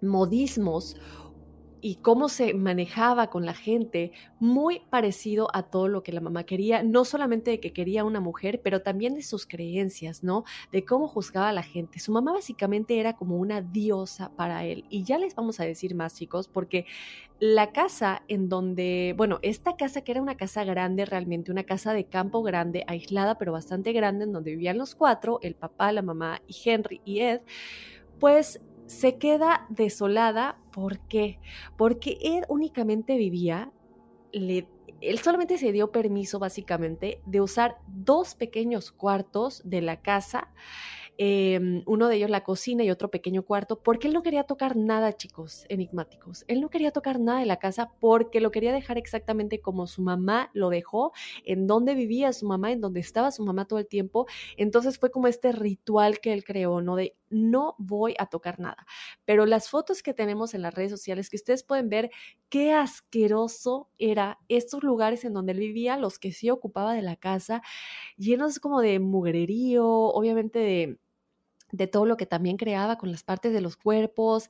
[0.00, 0.96] modismos
[1.84, 6.44] y cómo se manejaba con la gente, muy parecido a todo lo que la mamá
[6.44, 10.44] quería, no solamente de que quería una mujer, pero también de sus creencias, ¿no?
[10.72, 11.98] De cómo juzgaba a la gente.
[11.98, 14.86] Su mamá básicamente era como una diosa para él.
[14.88, 16.86] Y ya les vamos a decir más, chicos, porque
[17.38, 21.92] la casa en donde, bueno, esta casa que era una casa grande realmente, una casa
[21.92, 26.00] de campo grande, aislada, pero bastante grande, en donde vivían los cuatro, el papá, la
[26.00, 27.42] mamá y Henry y Ed,
[28.18, 30.58] pues se queda desolada.
[30.72, 31.38] ¿Por qué?
[31.76, 33.72] Porque él únicamente vivía
[34.32, 34.66] le
[35.00, 40.48] él solamente se dio permiso básicamente de usar dos pequeños cuartos de la casa
[41.16, 44.76] Em, uno de ellos la cocina y otro pequeño cuarto, porque él no quería tocar
[44.76, 46.44] nada, chicos, enigmáticos.
[46.48, 50.02] Él no quería tocar nada de la casa porque lo quería dejar exactamente como su
[50.02, 51.12] mamá lo dejó,
[51.44, 54.26] en donde vivía su mamá, en donde estaba su mamá todo el tiempo.
[54.56, 56.96] Entonces fue como este ritual que él creó, ¿no?
[56.96, 58.86] De no voy a tocar nada.
[59.24, 62.10] Pero las fotos que tenemos en las redes sociales, que ustedes pueden ver
[62.48, 67.16] qué asqueroso era estos lugares en donde él vivía, los que sí ocupaba de la
[67.16, 67.62] casa,
[68.16, 70.98] llenos como de mugrerío, obviamente de
[71.72, 74.48] de todo lo que también creaba con las partes de los cuerpos.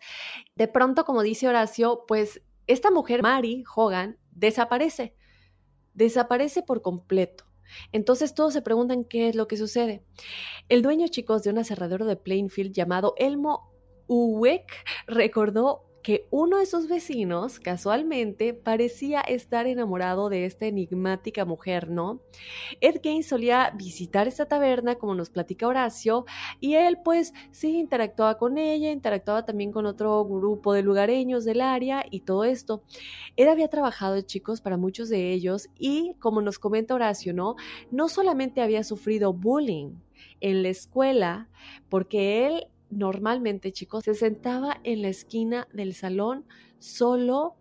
[0.56, 5.14] De pronto, como dice Horacio, pues esta mujer, Mary Hogan, desaparece,
[5.94, 7.46] desaparece por completo.
[7.92, 10.04] Entonces todos se preguntan qué es lo que sucede.
[10.68, 13.72] El dueño, chicos, de un aserradero de Plainfield llamado Elmo
[14.06, 14.70] Uweck
[15.06, 22.20] recordó que uno de sus vecinos casualmente parecía estar enamorado de esta enigmática mujer, ¿no?
[22.82, 26.26] Ed Gaines solía visitar esta taberna, como nos platica Horacio,
[26.60, 31.62] y él pues sí interactuaba con ella, interactuaba también con otro grupo de lugareños del
[31.62, 32.82] área y todo esto.
[33.36, 37.56] Él había trabajado, chicos, para muchos de ellos y como nos comenta Horacio, ¿no?
[37.90, 39.94] No solamente había sufrido bullying,
[40.40, 41.48] en la escuela
[41.88, 42.66] porque él
[42.96, 46.44] normalmente, chicos, se sentaba en la esquina del salón
[46.78, 47.56] solo,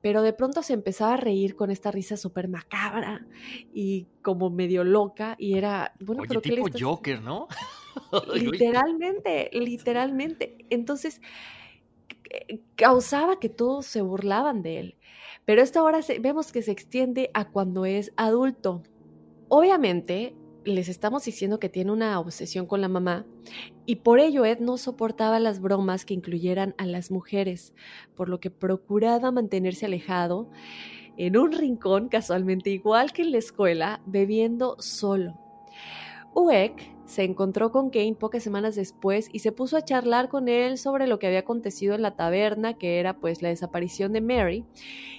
[0.00, 3.26] pero de pronto se empezaba a reír con esta risa súper macabra
[3.72, 7.48] y como medio loca y era, bueno, Oye, pero tipo ¿qué le Joker, ¿no?
[8.34, 10.56] Literalmente, literalmente.
[10.70, 11.20] Entonces,
[12.76, 14.96] causaba que todos se burlaban de él.
[15.44, 18.82] Pero esta hora vemos que se extiende a cuando es adulto.
[19.48, 20.34] Obviamente,
[20.68, 23.26] les estamos diciendo que tiene una obsesión con la mamá
[23.86, 27.72] y por ello Ed no soportaba las bromas que incluyeran a las mujeres,
[28.14, 30.50] por lo que procuraba mantenerse alejado
[31.16, 35.38] en un rincón casualmente igual que en la escuela, bebiendo solo.
[36.34, 40.76] Uek se encontró con Kane pocas semanas después y se puso a charlar con él
[40.76, 44.66] sobre lo que había acontecido en la taberna, que era pues la desaparición de Mary,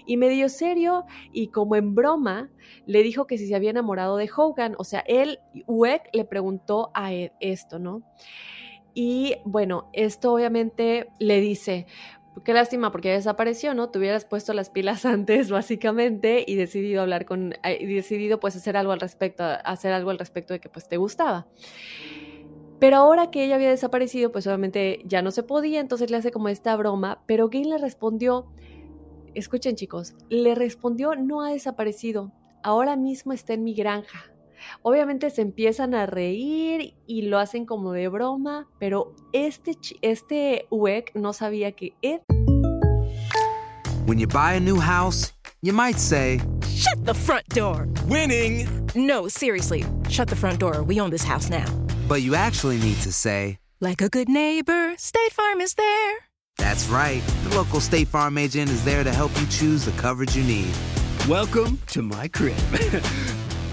[0.06, 2.52] y medio serio y como en broma
[2.86, 6.92] le dijo que si se había enamorado de Hogan, o sea, él, Uek, le preguntó
[6.94, 8.04] a Ed esto, ¿no?
[8.94, 11.88] Y bueno, esto obviamente le dice,
[12.44, 13.90] qué lástima porque desapareció, ¿no?
[13.90, 18.56] Te hubieras puesto las pilas antes, básicamente, y decidido hablar con, eh, y decidido pues
[18.56, 21.48] hacer algo al respecto, hacer algo al respecto de que pues te gustaba.
[22.80, 26.32] Pero ahora que ella había desaparecido, pues obviamente ya no se podía, entonces le hace
[26.32, 28.48] como esta broma, pero Gail le respondió,
[29.34, 32.32] escuchen chicos, le respondió no ha desaparecido,
[32.64, 34.32] ahora mismo está en mi granja.
[34.82, 41.12] Obviamente se empiezan a reír y lo hacen como de broma, pero este, este Uek
[41.16, 42.22] no sabía que Ed...
[44.06, 46.40] When you buy a new house, you might say...
[46.68, 47.88] Shut the front door!
[48.08, 48.68] Winning!
[48.96, 50.82] No, seriously, shut the front door.
[50.84, 51.66] We own this house now.
[52.08, 53.60] But you actually need to say...
[53.82, 56.18] Like a good neighbor, State Farm is there.
[56.58, 57.22] That's right.
[57.46, 60.74] The local State Farm agent is there to help you choose the coverage you need.
[61.30, 62.58] Welcome to my crib.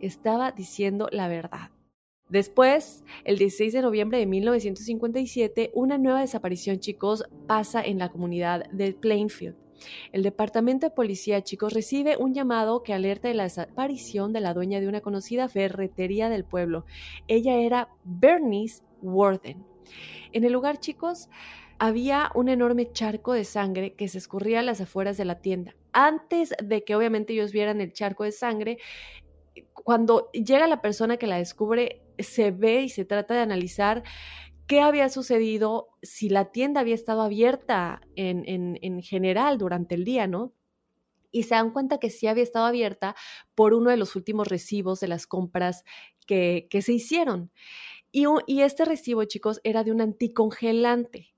[0.00, 1.70] estaba diciendo la verdad.
[2.28, 8.68] Después, el 16 de noviembre de 1957, una nueva desaparición, chicos, pasa en la comunidad
[8.70, 9.56] de Plainfield.
[10.12, 14.52] el departamento de policía, chicos, recibe un llamado que alerta de la desaparición de la
[14.52, 16.84] dueña de una conocida ferretería del pueblo.
[17.28, 19.64] Ella era Bernice Warden.
[20.32, 21.30] En el lugar, chicos,
[21.78, 25.74] había un enorme charco de sangre que se escurría a las afueras de la tienda.
[25.92, 28.78] Antes de que obviamente ellos vieran el charco de sangre,
[29.88, 34.02] cuando llega la persona que la descubre, se ve y se trata de analizar
[34.66, 40.52] qué había sucedido, si la tienda había estado abierta en, general durante el día, ¿no?
[41.30, 43.16] Y se dan cuenta que sí había estado abierta
[43.54, 45.84] por uno de los últimos recibos de las compras
[46.26, 47.50] que, que se hicieron.
[48.12, 51.34] Y, y este recibo, chicos, era de un anticongelante.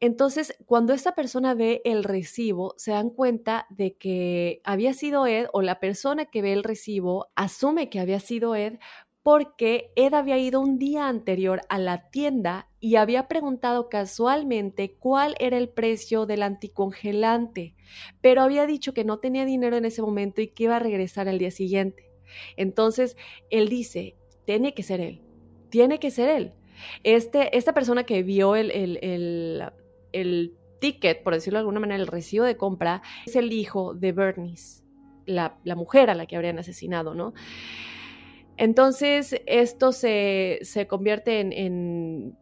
[0.00, 5.46] Entonces, cuando esta persona ve el recibo, se dan cuenta de que había sido Ed
[5.52, 8.78] o la persona que ve el recibo asume que había sido Ed
[9.22, 15.34] porque Ed había ido un día anterior a la tienda y había preguntado casualmente cuál
[15.38, 17.74] era el precio del anticongelante,
[18.22, 21.28] pero había dicho que no tenía dinero en ese momento y que iba a regresar
[21.28, 22.10] al día siguiente.
[22.56, 23.16] Entonces,
[23.50, 24.16] él dice,
[24.46, 25.22] tiene que ser él,
[25.68, 26.54] tiene que ser él.
[27.02, 28.70] Este, esta persona que vio el,
[30.12, 34.12] el, ticket, por decirlo de alguna manera, el recibo de compra, es el hijo de
[34.12, 34.82] Bernice,
[35.26, 37.34] la, mujer a la que habrían asesinado, ¿no?
[38.56, 42.36] Entonces, esto se, convierte en,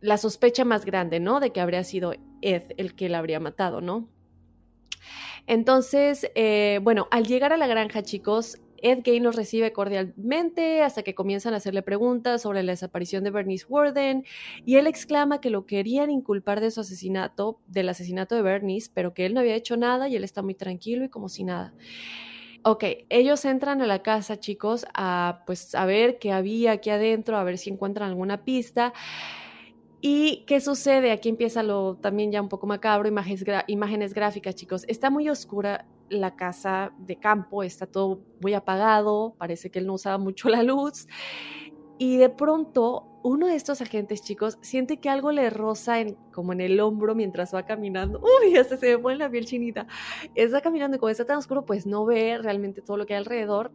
[0.00, 1.40] la sospecha más grande, ¿no?
[1.40, 4.08] De que habría sido Ed el que la habría matado, ¿no?
[5.46, 11.02] Entonces, eh, bueno, al llegar a la granja, chicos, Ed Gain los recibe cordialmente hasta
[11.02, 14.24] que comienzan a hacerle preguntas sobre la desaparición de Bernice Warden
[14.64, 19.14] y él exclama que lo querían inculpar de su asesinato, del asesinato de Bernice, pero
[19.14, 21.74] que él no había hecho nada y él está muy tranquilo y como si nada.
[22.64, 27.36] Ok, ellos entran a la casa, chicos, a pues a ver qué había aquí adentro,
[27.36, 28.92] a ver si encuentran alguna pista.
[30.00, 31.10] ¿Y qué sucede?
[31.10, 34.84] Aquí empieza lo también ya un poco macabro, imágenes, imágenes gráficas, chicos.
[34.86, 39.94] Está muy oscura la casa de campo, está todo muy apagado, parece que él no
[39.94, 41.06] usaba mucho la luz.
[41.98, 46.52] Y de pronto, uno de estos agentes, chicos, siente que algo le roza en, como
[46.52, 48.20] en el hombro mientras va caminando.
[48.20, 49.86] Uy, hasta se me pone la piel chinita.
[50.36, 53.18] Está caminando y como está tan oscuro, pues no ve realmente todo lo que hay
[53.18, 53.72] alrededor.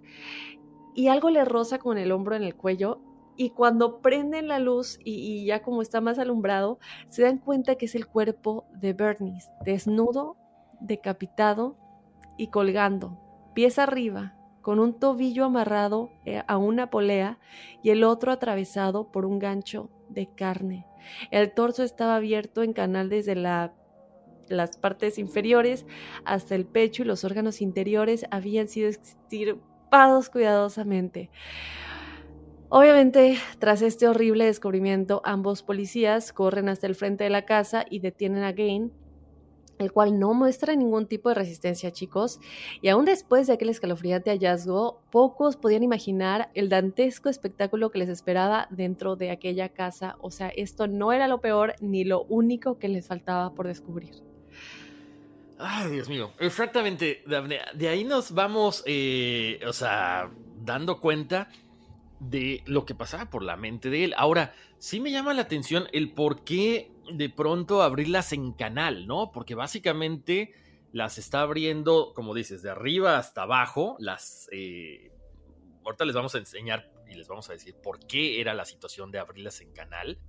[0.96, 3.02] Y algo le roza con el hombro en el cuello
[3.36, 7.86] y cuando prenden la luz y, ya como está más alumbrado, se dan cuenta que
[7.86, 10.38] es el cuerpo de Bernice, desnudo,
[10.80, 11.78] decapitado
[12.38, 13.20] y colgando,
[13.54, 17.38] pies arriba, con un tobillo amarrado eh, a una polea
[17.84, 20.88] y el otro atravesado por un gancho de carne.
[21.32, 23.74] El torso estaba abierto en canal desde la,
[24.48, 25.86] las partes inferiores
[26.24, 31.30] hasta el pecho y los órganos interiores habían sido extirpados cuidadosamente.
[32.70, 38.00] Obviamente, tras este horrible descubrimiento, ambos policías corren hasta el frente de la casa y
[38.00, 38.92] detienen a Gain,
[39.80, 42.40] el cual no muestra ningún tipo de resistencia, chicos.
[42.82, 48.10] Y aún después de aquel escalofriante hallazgo, pocos podían imaginar el dantesco espectáculo que les
[48.10, 50.16] esperaba dentro de aquella casa.
[50.22, 54.24] O sea, esto no era lo peor ni lo único que les faltaba por descubrir.
[55.58, 56.32] Ay, Dios mío.
[56.40, 57.60] Exactamente, Daphne.
[57.74, 60.30] De ahí nos vamos, eh, o sea,
[60.64, 61.50] dando cuenta
[62.20, 64.14] de lo que pasaba por la mente de él.
[64.18, 69.32] Ahora, sí me llama la atención el por qué de pronto abrirlas en canal, ¿no?
[69.32, 70.54] Porque básicamente
[70.92, 73.96] las está abriendo, como dices, de arriba hasta abajo.
[74.00, 74.48] Las.
[74.52, 75.12] Eh,
[75.84, 79.12] ahorita les vamos a enseñar y les vamos a decir por qué era la situación
[79.12, 80.20] de abrirlas en canal.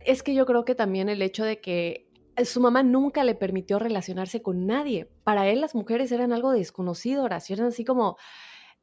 [0.00, 2.08] Es que yo creo que también el hecho de que
[2.44, 5.08] su mamá nunca le permitió relacionarse con nadie.
[5.24, 8.16] Para él las mujeres eran algo desconocido, eran así como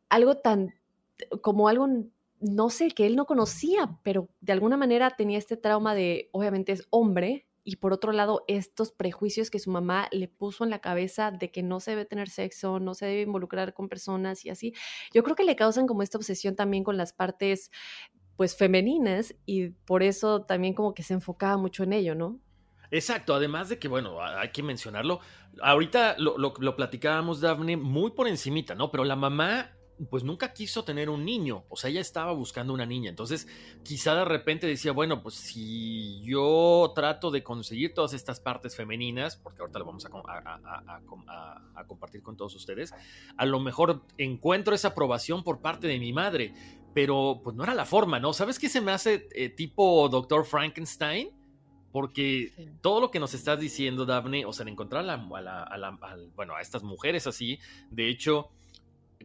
[0.10, 0.76] algo tan,
[1.42, 1.88] como algo
[2.40, 6.72] no sé, que él no conocía, pero de alguna manera tenía este trauma de, obviamente
[6.72, 10.80] es hombre, y por otro lado, estos prejuicios que su mamá le puso en la
[10.80, 14.50] cabeza de que no se debe tener sexo, no se debe involucrar con personas y
[14.50, 14.74] así,
[15.14, 17.70] yo creo que le causan como esta obsesión también con las partes
[18.38, 22.40] pues femeninas y por eso también como que se enfocaba mucho en ello, ¿no?
[22.90, 25.20] Exacto, además de que, bueno, hay que mencionarlo,
[25.62, 28.90] ahorita lo, lo, platicábamos, Daphne, muy por encimita, ¿no?
[28.90, 29.72] Pero la mamá
[30.10, 33.48] pues nunca quiso tener un niño, o sea, ella estaba buscando una niña, entonces
[33.84, 39.36] quizá de repente decía, bueno, pues si yo trato de conseguir todas estas partes femeninas,
[39.36, 40.10] porque ahorita lo vamos a,
[41.88, 42.94] compartir con todos ustedes,
[43.36, 46.54] a lo mejor encuentro esa aprobación por parte de mi madre,
[46.94, 48.34] pero pues no era la forma, ¿no?
[48.34, 51.30] ¿Sabes qué se me hace eh, tipo Doctor Frankenstein?
[51.92, 55.18] Porque todo lo que nos estás diciendo, Daphne, o sea, encontrar a,
[56.36, 58.52] bueno, a estas mujeres así, de hecho,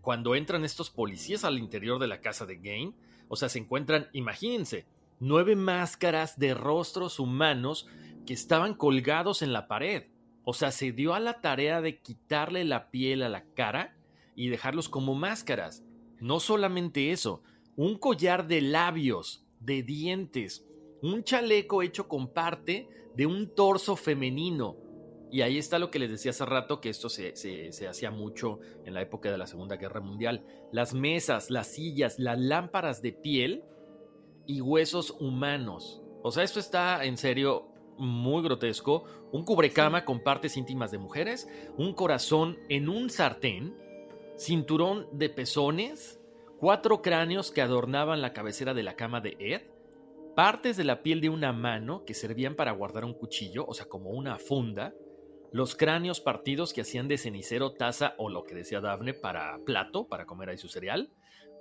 [0.01, 2.95] cuando entran estos policías al interior de la casa de Gain,
[3.29, 4.87] o sea, se encuentran, imagínense,
[5.21, 7.87] nueve máscaras de rostros humanos
[8.27, 10.05] que estaban colgados en la pared.
[10.45, 13.97] O sea, se dio a la tarea de quitarle la piel a la cara
[14.37, 15.83] y dejarlos como máscaras.
[16.21, 17.43] No solamente eso,
[17.77, 20.67] un collar de labios, de dientes,
[21.03, 24.77] un chaleco hecho con parte de un torso femenino.
[25.31, 28.61] Y ahí está lo que les decía hace rato, que esto se, se, hacía mucho
[28.85, 30.45] en la época de la Segunda Guerra Mundial.
[30.71, 33.65] Las mesas, las sillas, las lámparas de piel
[34.47, 36.03] y huesos humanos.
[36.23, 37.69] O sea, esto está en serio
[37.99, 39.05] muy grotesco.
[39.33, 43.75] Un cubrecama con partes íntimas de mujeres, un corazón en un sartén,
[44.37, 46.21] cinturón de pezones,
[46.59, 49.63] cuatro cráneos que adornaban la cabecera de la cama de Ed,
[50.35, 53.87] partes de la piel de una mano que servían para guardar un cuchillo, o sea,
[53.87, 54.95] como una funda,
[55.55, 60.09] los cráneos partidos que hacían de cenicero, taza o lo que decía Daphne para plato,
[60.09, 61.13] para comer ahí su cereal,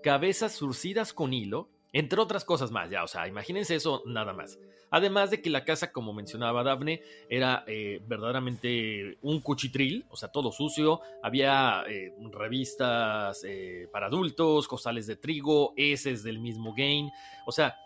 [0.02, 4.58] cabezas surcidas con hilo, entre otras cosas más, ya, o sea, imagínense eso nada más.
[4.90, 10.30] Además de que la casa, como mencionaba Daphne, era eh, verdaderamente un cuchitril, o sea,
[10.30, 11.02] todo sucio.
[11.22, 17.12] Había eh, revistas eh, para adultos, costales de trigo, heces del mismo game.
[17.46, 17.78] O sea,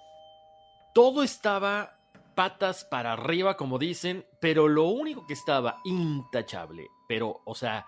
[0.93, 1.96] todo estaba
[2.37, 7.87] patas para arriba, como dicen, pero lo único que estaba intachable, pero, o sea,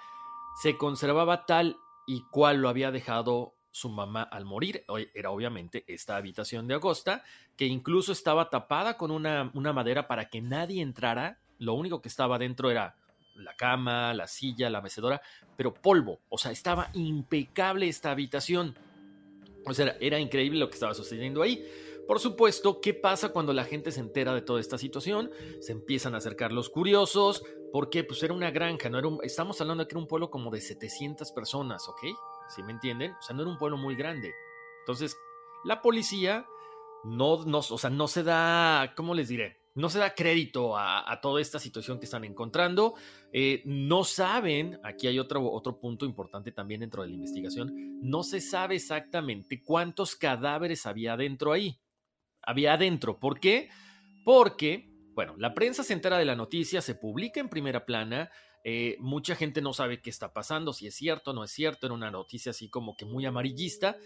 [0.63, 1.77] se conservaba tal
[2.07, 4.85] y cual lo había dejado su mamá al morir.
[5.13, 7.23] Era obviamente esta habitación de Agosta,
[7.55, 11.37] que incluso estaba tapada con una, madera para que nadie entrara.
[11.59, 12.95] Lo único que estaba dentro era
[13.35, 15.21] la cama, la silla, la mecedora,
[15.57, 16.21] pero polvo.
[16.27, 18.75] O sea, estaba impecable esta habitación.
[19.63, 21.63] O sea, era increíble lo que estaba sucediendo ahí.
[22.09, 25.29] Por supuesto, ¿qué pasa cuando la gente se entera de toda esta situación?
[25.59, 29.83] Se empiezan a acercar los curiosos, porque pues era una granja, no era estamos hablando
[29.83, 31.99] de que era un pueblo como de 700 personas, ¿ok?
[32.47, 33.11] ¿Sí me entienden?
[33.11, 34.33] O sea, no era un pueblo muy grande.
[34.79, 35.15] Entonces,
[35.63, 36.47] la policía
[37.03, 39.61] no, no, o sea, no se da, ¿cómo les diré?
[39.75, 42.95] No se da crédito a, toda esta situación que están encontrando.
[43.31, 48.23] Eh, no saben, aquí hay otro, otro punto importante también dentro de la investigación, no
[48.23, 51.79] se sabe exactamente cuántos cadáveres había adentro ahí.
[52.41, 53.19] Había adentro.
[53.19, 53.69] ¿Por qué?
[54.23, 58.31] Porque, bueno, la prensa se entera de la noticia, se publica en primera plana,
[58.63, 61.95] eh, mucha gente no sabe qué está pasando, si es cierto no es cierto, era
[61.95, 63.97] una noticia así como que muy amarillista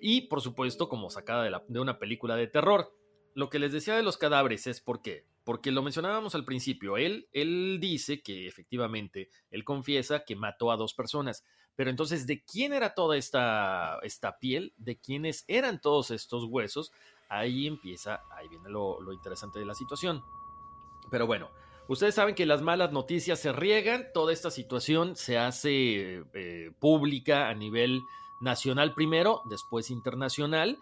[0.00, 2.94] y por supuesto como sacada de, de una película de terror.
[3.34, 5.26] Lo que les decía de los cadáveres es por qué.
[5.44, 10.76] Porque lo mencionábamos al principio, él, él dice que efectivamente, él confiesa que mató a
[10.76, 14.72] dos personas, pero entonces, ¿de quién era toda esta, esta piel?
[14.76, 16.92] ¿De quiénes eran todos estos huesos?
[17.32, 20.22] Ahí empieza, ahí viene lo, interesante de la situación.
[21.10, 21.50] Pero bueno,
[21.88, 27.48] Ustedes saben que las malas noticias se riegan, toda esta situación se hace eh, pública
[27.48, 28.02] a nivel
[28.40, 30.78] nacional primero, después internacional.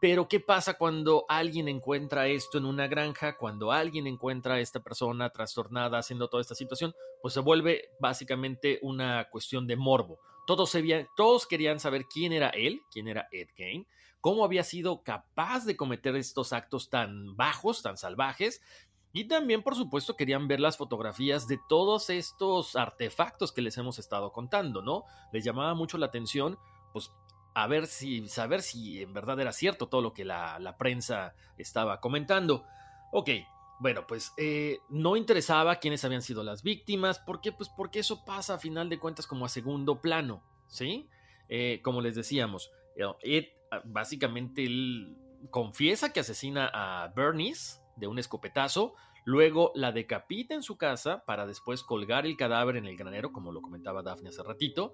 [0.00, 3.36] Pero ¿qué pasa cuando alguien encuentra esto en una granja?
[3.36, 8.78] Cuando alguien encuentra a esta persona trastornada haciendo toda esta situación, pues se vuelve básicamente
[8.80, 10.18] una cuestión de morbo.
[11.16, 13.86] Todos, querían saber quién era él, quién era Ed Gain,
[14.20, 18.60] cómo había sido capaz de cometer estos actos tan bajos, tan salvajes,
[19.12, 23.98] y también, por supuesto, querían ver las fotografías de todos estos artefactos que les hemos
[23.98, 25.04] estado contando, ¿no?
[25.32, 26.58] Les llamaba mucho la atención,
[26.92, 27.12] pues,
[27.54, 32.00] a ver si, saber si en verdad era cierto todo lo que la, prensa estaba
[32.00, 32.64] comentando.
[33.12, 33.30] Ok,
[33.80, 37.18] bueno, pues eh, no interesaba quiénes habían sido las víctimas.
[37.18, 37.50] ¿Por qué?
[37.50, 41.08] Pues porque eso pasa a final de cuentas como a segundo plano, ¿sí?
[41.48, 42.70] Eh, como les decíamos,
[43.22, 45.16] Ed ah, básicamente él
[45.50, 51.46] confiesa que asesina a Bernice de un escopetazo, luego la decapita en su casa para
[51.46, 54.92] después colgar el cadáver en el granero, como lo comentaba Daphne hace ratito.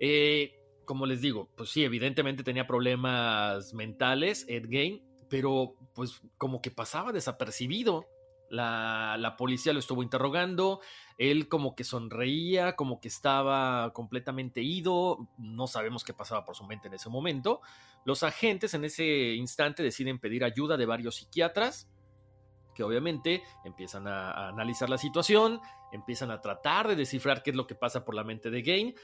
[0.00, 6.60] Eh, como les digo, pues sí, evidentemente tenía problemas mentales, Ed Gain, pero pues como
[6.60, 8.06] que pasaba desapercibido.
[8.54, 10.80] La, policía lo estuvo interrogando,
[11.18, 16.64] él como que sonreía, como que estaba completamente ido, no sabemos qué pasaba por su
[16.64, 17.60] mente en ese momento.
[18.04, 21.88] Los agentes en ese instante deciden pedir ayuda de varios psiquiatras,
[22.74, 25.60] que obviamente empiezan a, analizar la situación,
[25.92, 28.94] empiezan a tratar de descifrar qué es lo que pasa por la mente de Gain.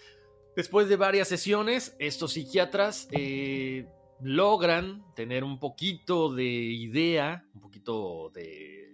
[0.57, 3.89] Después de varias sesiones, estos psiquiatras eh,
[4.21, 8.90] logran tener un poquito de idea, un poquito de,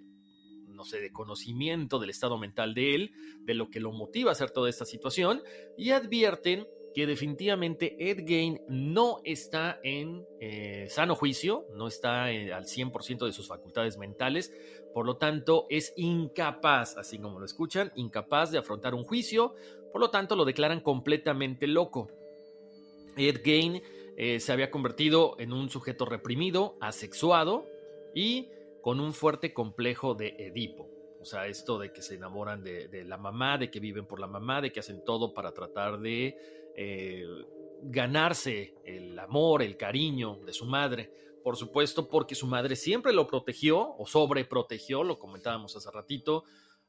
[0.76, 4.32] no sé, de conocimiento del estado mental de él, de lo que lo motiva a
[4.32, 5.42] hacer toda esta situación,
[5.76, 12.54] y advierten que definitivamente Ed Gain no está en eh, sano juicio, no está eh,
[12.54, 14.50] al 100% de sus facultades mentales,
[14.94, 19.54] por lo tanto es incapaz, así como lo escuchan, incapaz de afrontar un juicio,
[19.92, 22.08] por lo tanto lo declaran completamente loco.
[23.18, 23.82] Ed Gain
[24.16, 27.66] eh, se había convertido en un sujeto reprimido, asexuado
[28.14, 28.48] y
[28.86, 30.88] con un fuerte complejo de Edipo.
[31.24, 34.60] sea, esto de que se enamoran de, la mamá, de que viven por la mamá,
[34.60, 36.38] de que hacen todo para tratar de
[36.76, 37.26] eh,
[37.82, 41.10] ganarse el amor, el cariño de su madre.
[41.42, 46.44] Por supuesto, porque su madre siempre lo protegió o sobreprotegió, lo comentábamos hace ratito.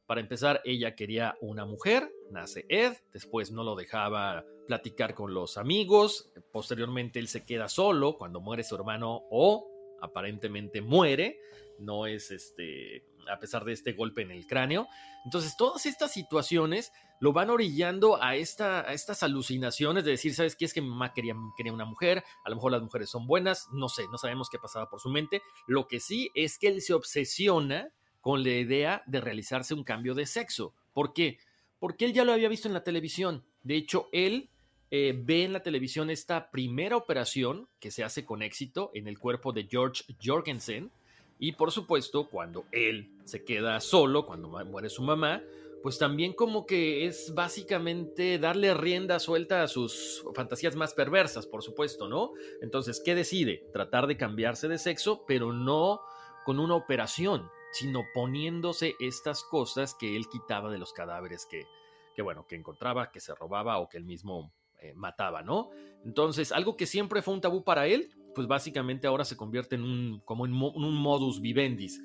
[0.06, 5.58] Para empezar, ella quería una mujer, nace Ed, después no lo dejaba platicar con los
[5.58, 11.40] amigos, posteriormente él se queda solo cuando muere su hermano o aparentemente muere,
[11.80, 14.88] no es este, a pesar de este golpe en el cráneo.
[15.26, 20.56] Entonces, todas estas situaciones lo van orillando a, esta, a estas alucinaciones de decir, ¿sabes
[20.56, 20.66] qué?
[20.66, 23.68] Es que mi mamá quería, quería una mujer, a lo mejor las mujeres son buenas,
[23.72, 25.42] no sé, no sabemos qué pasaba por su mente.
[25.68, 27.90] Lo que sí es que él se obsesiona
[28.22, 30.74] con la idea de realizarse un cambio de sexo.
[30.94, 31.40] ¿Por qué?
[31.80, 33.46] Porque él ya lo había visto en la televisión.
[33.64, 34.50] De hecho, él
[34.90, 39.20] eh, ve en la televisión esta primera operación que se hace con éxito en el
[39.20, 40.92] cuerpo de George Jorgensen.
[41.40, 45.44] Y por supuesto, cuando él se queda solo, cuando muere su mamá,
[45.84, 51.64] pues también como que es básicamente darle rienda suelta a sus fantasías más perversas, por
[51.64, 52.32] supuesto, ¿no?
[52.62, 53.64] Entonces, ¿qué decide?
[53.72, 56.02] Tratar de cambiarse de sexo, pero no
[56.46, 61.68] con una operación, sino poniéndose estas cosas que él quitaba de los cadáveres que,
[62.16, 65.70] que bueno, que encontraba, que se robaba o que él mismo eh, mataba, ¿no?
[66.06, 69.84] Entonces, algo que siempre fue un tabú para él, pues básicamente ahora se convierte en
[69.84, 72.00] un, como en un modus vivendis.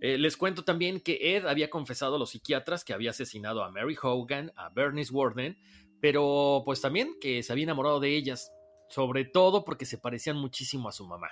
[0.00, 3.70] Eh, les cuento también que Ed había confesado a los psiquiatras que había asesinado a
[3.70, 5.56] Mary Hogan, a Bernice Warden,
[6.00, 8.52] pero pues también que se había enamorado de ellas,
[8.90, 11.28] sobre todo porque se parecían muchísimo a su mamá.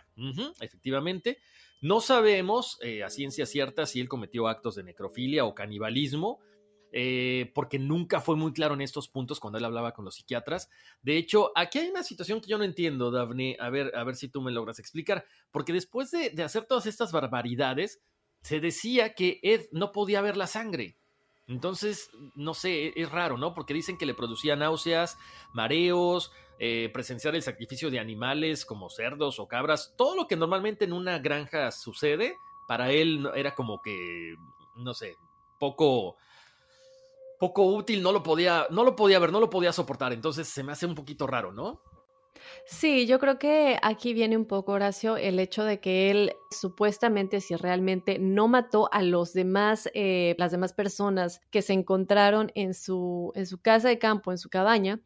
[0.61, 1.39] efectivamente,
[1.81, 6.41] no sabemos eh, a ciencia cierta si él cometió actos de necrofilia o canibalismo,
[6.97, 10.71] eh, porque nunca fue muy claro en estos puntos cuando él hablaba con los psiquiatras.
[11.03, 14.15] De hecho, aquí hay una situación que yo no entiendo, Daphne, a ver, a ver
[14.15, 18.01] si tú me logras explicar, porque después de, hacer todas estas barbaridades,
[18.43, 20.97] se decía que Ed no podía ver la sangre.
[21.49, 23.55] Entonces, no sé, es raro, ¿no?
[23.55, 25.19] Porque dicen que le producía náuseas,
[25.53, 26.31] mareos,
[26.61, 30.93] eh, presenciar el sacrificio de animales como cerdos o cabras, todo lo que normalmente en
[30.93, 32.37] una granja sucede,
[32.69, 34.37] para él era como que,
[34.77, 35.17] no sé,
[35.59, 36.17] poco,
[37.45, 40.15] poco útil, no lo podía, no lo podía ver, no lo podía soportar.
[40.15, 41.83] Entonces se me hace un poquito raro, ¿no?
[42.65, 47.43] Sí, yo creo que aquí viene un poco, Horacio, el hecho de que él supuestamente,
[47.43, 52.73] si realmente no mató a los demás, eh, las demás personas que se encontraron en
[52.73, 55.03] su, en su casa de campo, en su cabaña,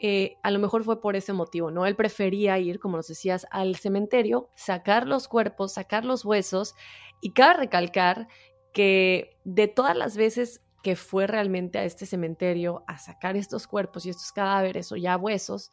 [0.00, 1.84] eh, a lo mejor fue por ese motivo, ¿no?
[1.84, 6.74] Él prefería ir, como nos decías, al cementerio, sacar los cuerpos, sacar los huesos,
[7.20, 8.28] y cabe recalcar
[8.72, 14.06] que de todas las veces que fue realmente a este cementerio a sacar estos cuerpos
[14.06, 15.72] y estos cadáveres o ya huesos,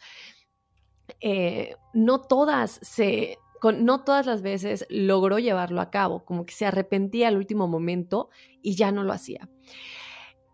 [1.22, 3.38] eh, no todas se,
[3.78, 8.32] no todas las veces logró llevarlo a cabo, como que se arrepentía al último momento
[8.64, 9.47] y ya no lo hacía.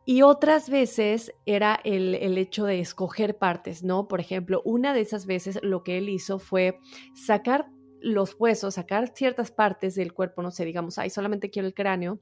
[0.03, 4.09] Y otras veces era el, el, hecho de escoger partes, ¿no?
[4.09, 6.79] Por ejemplo, una de esas veces lo que él hizo fue
[7.15, 7.69] sacar
[8.01, 12.19] los huesos, sacar ciertas partes del cuerpo, no sé, digamos, ay, solamente quiero el cráneo,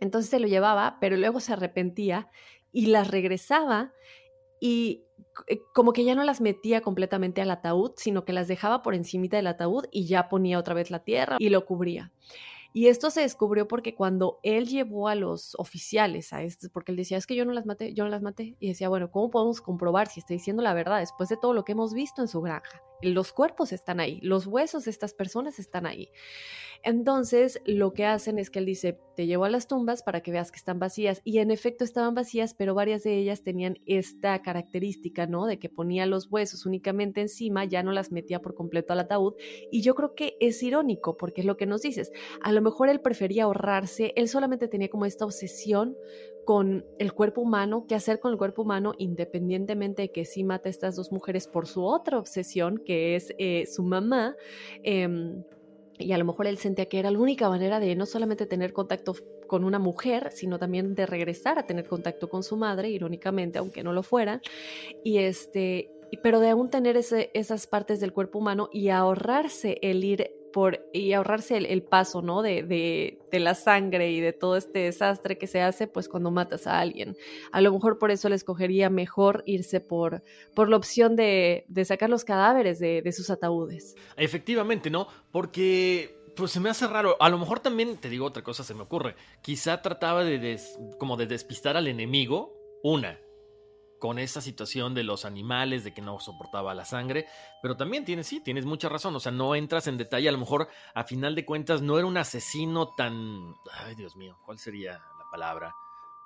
[0.00, 2.28] entonces se lo llevaba, pero luego se arrepentía
[2.72, 3.92] y las regresaba
[4.60, 5.04] y
[5.74, 9.36] como que ya no las metía completamente al ataúd, sino que las dejaba por encimita
[9.36, 12.12] del ataúd y ya ponía otra vez la tierra y lo cubría.
[12.72, 16.96] Y esto se descubrió porque cuando él llevó a los oficiales a este, porque él
[16.96, 19.30] decía, es que yo no las maté, yo no las maté, y decía, bueno, ¿cómo
[19.30, 22.28] podemos comprobar si está diciendo la verdad después de todo lo que hemos visto en
[22.28, 22.82] su granja?
[23.02, 26.10] Los cuerpos están ahí, los huesos de estas personas están ahí.
[26.82, 30.30] Entonces, lo que hacen es que él dice, te llevo a las tumbas para que
[30.30, 31.20] veas que están vacías.
[31.24, 35.46] Y en efecto estaban vacías, pero varias de ellas tenían esta característica, ¿no?
[35.46, 39.34] De que ponía los huesos únicamente encima, ya no las metía por completo al ataúd.
[39.70, 42.12] Y yo creo que es irónico, porque es lo que nos dices.
[42.40, 45.96] A lo mejor él prefería ahorrarse, él solamente tenía como esta obsesión
[46.46, 50.68] con el cuerpo humano, qué hacer con el cuerpo humano, independientemente de que sí mata
[50.68, 54.36] a estas dos mujeres por su otra obsesión, que es eh, su mamá.
[54.84, 55.42] Em,
[55.98, 58.72] y a lo mejor él sentía que era la única manera de no solamente tener
[58.72, 59.14] contacto
[59.48, 63.82] con una mujer, sino también de regresar a tener contacto con su madre, irónicamente, aunque
[63.82, 64.40] no lo fuera,
[65.02, 65.90] y este,
[66.22, 70.30] pero de aún tener esas partes del cuerpo humano y ahorrarse el ir
[70.92, 72.42] y ahorrarse el, paso, ¿no?
[72.42, 76.66] De, de, la sangre y de todo este desastre que se hace, pues cuando matas
[76.66, 77.16] a alguien.
[77.52, 80.22] A lo mejor por eso le escogería mejor irse por,
[80.54, 83.94] por la opción de, de sacar los cadáveres de, sus ataúdes.
[84.16, 85.08] Efectivamente, ¿no?
[85.30, 87.16] Porque pues se me hace raro.
[87.20, 89.14] A lo mejor también, te digo otra cosa, se me ocurre.
[89.42, 90.58] Quizá trataba de
[90.98, 92.54] como de despistar al enemigo.
[92.82, 93.18] Una,
[94.06, 97.26] con esa situación de los animales, de que no soportaba la sangre,
[97.60, 100.38] pero también tienes, sí, tienes mucha razón, o sea, no entras en detalle, a lo
[100.38, 104.92] mejor a final de cuentas no era un asesino tan, ay Dios mío, ¿cuál sería
[104.92, 105.74] la la palabra.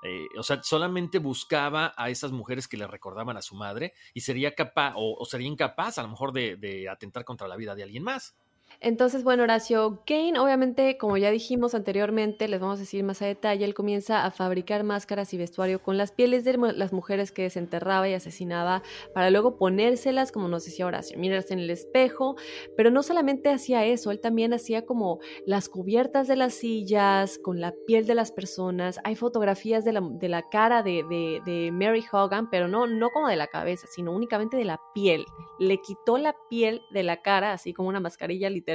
[0.03, 4.20] Eh, o sea, solamente buscaba a esas mujeres que le recordaban a su madre y
[4.20, 8.03] sería capaz o, sería incapaz a lo mejor de atentar contra la vida de alguien
[8.03, 8.35] más.
[8.83, 13.26] Entonces, bueno, Horacio Kane, obviamente, como ya dijimos anteriormente, les vamos a decir más a
[13.26, 17.43] detalle, él comienza a fabricar máscaras y vestuario con las pieles de las mujeres que
[17.43, 22.37] desenterraba y asesinaba para luego ponérselas, como nos decía Horacio, mirarse en el espejo,
[22.74, 27.61] pero no solamente hacía eso, él también hacía como las cubiertas de las sillas, con
[27.61, 31.70] la piel de las personas, hay fotografías de la, de la cara de, de, de
[31.70, 35.26] Mary Hogan, pero no, no como de la cabeza, sino únicamente de la piel,
[35.59, 38.70] le quitó la piel de la cara, así como una mascarilla literal,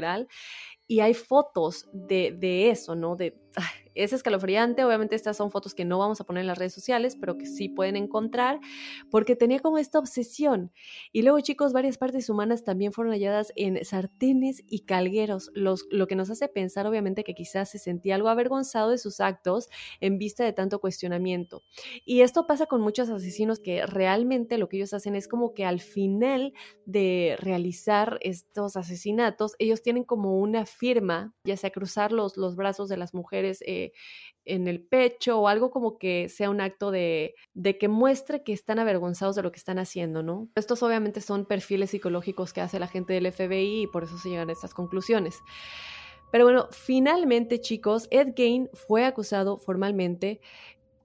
[0.87, 3.15] y hay fotos de, de eso, ¿no?
[3.15, 3.37] De,
[3.95, 7.15] es escalofriante, obviamente estas son fotos que no vamos a poner en las redes sociales,
[7.15, 8.59] pero que sí pueden encontrar,
[9.09, 10.71] porque tenía como esta obsesión.
[11.13, 16.15] Y luego, chicos, varias partes humanas también fueron halladas en sartenes y calgueros, lo que
[16.15, 19.69] nos hace pensar, obviamente, que quizás se sentía algo avergonzado de sus actos
[20.01, 21.63] en vista de tanto cuestionamiento.
[22.03, 25.65] Y esto pasa con muchos asesinos que realmente lo que ellos hacen es como que
[25.65, 26.53] al final
[26.85, 32.89] de realizar estos asesinatos, ellos tienen como una firma, ya sea cruzar los, los brazos
[32.89, 33.91] de las mujeres, eh,
[34.45, 38.53] en el pecho o algo como que sea un acto de, de que muestre que
[38.53, 40.49] están avergonzados de lo que están haciendo, ¿no?
[40.55, 44.29] Estos obviamente son perfiles psicológicos que hace la gente del FBI y por eso se
[44.29, 45.39] llegan a estas conclusiones.
[46.31, 50.41] Pero bueno, finalmente chicos, Ed Gain fue acusado formalmente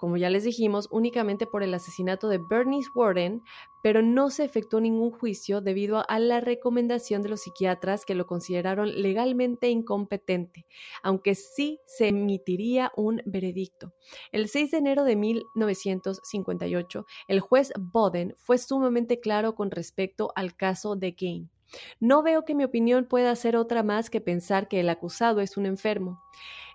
[0.00, 3.42] como ya les dijimos, únicamente por el asesinato de Bernice Warden,
[3.82, 8.26] pero no se efectuó ningún juicio debido a la recomendación de los psiquiatras que lo
[8.26, 10.66] consideraron legalmente incompetente,
[11.02, 13.92] aunque sí se emitiría un veredicto.
[14.32, 20.56] El 6 de enero de 1958, el juez Boden fue sumamente claro con respecto al
[20.56, 21.50] caso de Gain.
[22.00, 25.56] No veo que mi opinión pueda ser otra más que pensar que el acusado es
[25.56, 26.22] un enfermo.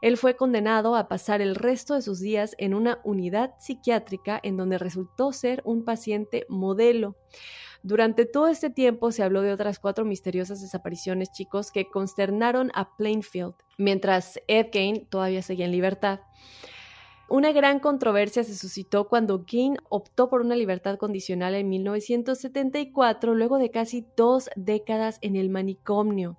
[0.01, 4.57] Él fue condenado a pasar el resto de sus días en una unidad psiquiátrica en
[4.57, 7.15] donde resultó ser un paciente modelo.
[7.83, 12.95] Durante todo este tiempo se habló de otras cuatro misteriosas desapariciones, chicos, que consternaron a
[12.97, 16.21] Plainfield, mientras Ed Gain todavía seguía en libertad.
[17.27, 23.57] Una gran controversia se suscitó cuando Gain optó por una libertad condicional en 1974, luego
[23.57, 26.37] de casi dos décadas en el manicomio.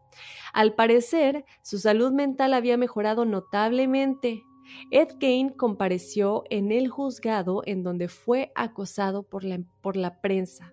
[0.53, 4.45] Al parecer, su salud mental había mejorado notablemente.
[4.93, 10.73] Ed Gain compareció en el juzgado en donde fue acosado por la, por la prensa.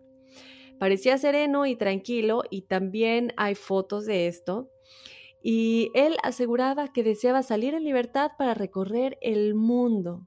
[0.79, 4.69] Parecía sereno y tranquilo y también hay fotos de esto
[5.43, 10.25] y él aseguraba que deseaba salir en libertad para recorrer el mundo.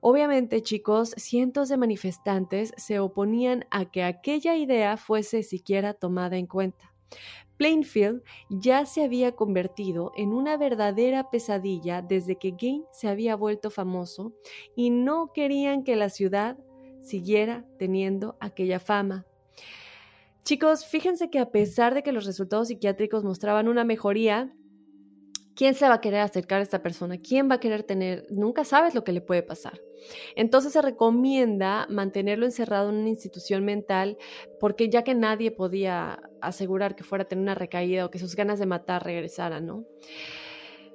[0.00, 6.46] Obviamente, chicos, cientos de manifestantes se oponían a que aquella idea fuese siquiera tomada en
[6.46, 6.92] cuenta.
[7.56, 13.70] Plainfield ya se había convertido en una verdadera pesadilla desde que Gain se había vuelto
[13.70, 14.32] famoso
[14.74, 16.58] y no querían que la ciudad
[17.00, 19.26] siguiera teniendo aquella fama.
[20.44, 24.52] Chicos, fíjense que a pesar de que los resultados psiquiátricos mostraban una mejoría,
[25.54, 27.16] ¿quién se va a querer acercar a esta persona?
[27.18, 28.26] ¿Quién va a querer tener?
[28.30, 29.80] Nunca sabes lo que le puede pasar.
[30.34, 34.18] Entonces se recomienda mantenerlo encerrado en una institución mental
[34.58, 38.34] porque ya que nadie podía asegurar que fuera a tener una recaída o que sus
[38.34, 39.84] ganas de matar regresaran, ¿no?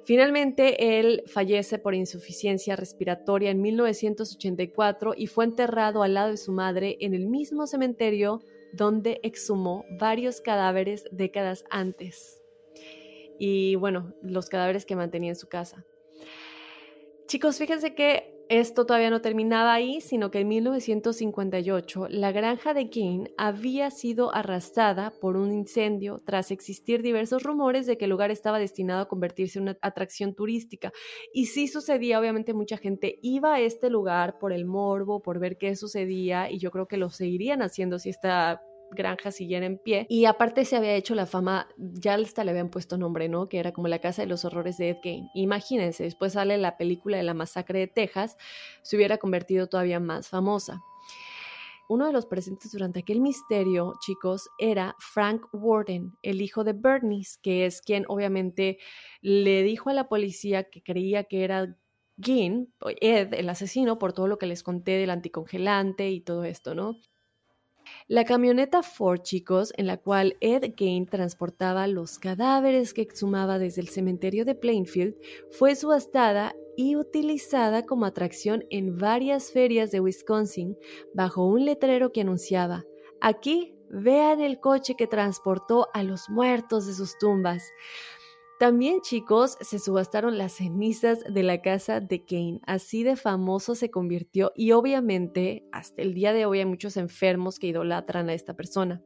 [0.04, 6.52] Finalmente, él fallece por insuficiencia respiratoria en 1984 y fue enterrado al lado de su
[6.52, 8.42] madre en el mismo cementerio
[8.72, 12.42] donde exhumó varios cadáveres décadas antes.
[13.38, 15.84] Y bueno, los cadáveres que mantenía en su casa.
[17.26, 22.88] Chicos, fíjense que esto todavía no terminaba ahí, sino que en 1958 la granja de
[22.88, 28.30] King había sido arrastrada por un incendio tras existir diversos rumores de que el lugar
[28.30, 30.92] estaba destinado a convertirse en una atracción turística.
[31.32, 35.58] Y sí sucedía, obviamente mucha gente iba a este lugar por el morbo, por ver
[35.58, 40.06] qué sucedía, y yo creo que lo seguirían haciendo si esta granja siguiera en pie.
[40.08, 43.48] Y aparte se había hecho la fama, ya hasta le habían puesto nombre, ¿no?
[43.48, 45.28] Que era como la casa de los horrores de Ed Gein.
[45.34, 48.36] Imagínense, después sale la película de la masacre de Texas,
[48.82, 50.80] se hubiera convertido todavía más famosa.
[51.90, 57.38] Uno de los presentes durante aquel misterio, chicos, era Frank Warden, el hijo de Bernice,
[57.42, 58.78] que es quien obviamente
[59.22, 61.78] le dijo a la policía que creía que era
[62.20, 66.74] Gin, Ed, el asesino, por todo lo que les conté del anticongelante y todo esto,
[66.74, 66.96] ¿no?
[68.10, 73.82] La camioneta Ford, chicos, en la cual Ed Gain transportaba los cadáveres que exhumaba desde
[73.82, 75.14] el cementerio de Plainfield,
[75.50, 80.74] fue subastada y utilizada como atracción en varias ferias de Wisconsin
[81.12, 82.86] bajo un letrero que anunciaba,
[83.20, 87.62] aquí vean el coche que transportó a los muertos de sus tumbas.
[88.58, 92.60] También, chicos, se subastaron las cenizas de la casa de Kane.
[92.66, 97.60] Así de famoso se convirtió y obviamente hasta el día de hoy hay muchos enfermos
[97.60, 99.00] que idolatran a esta persona.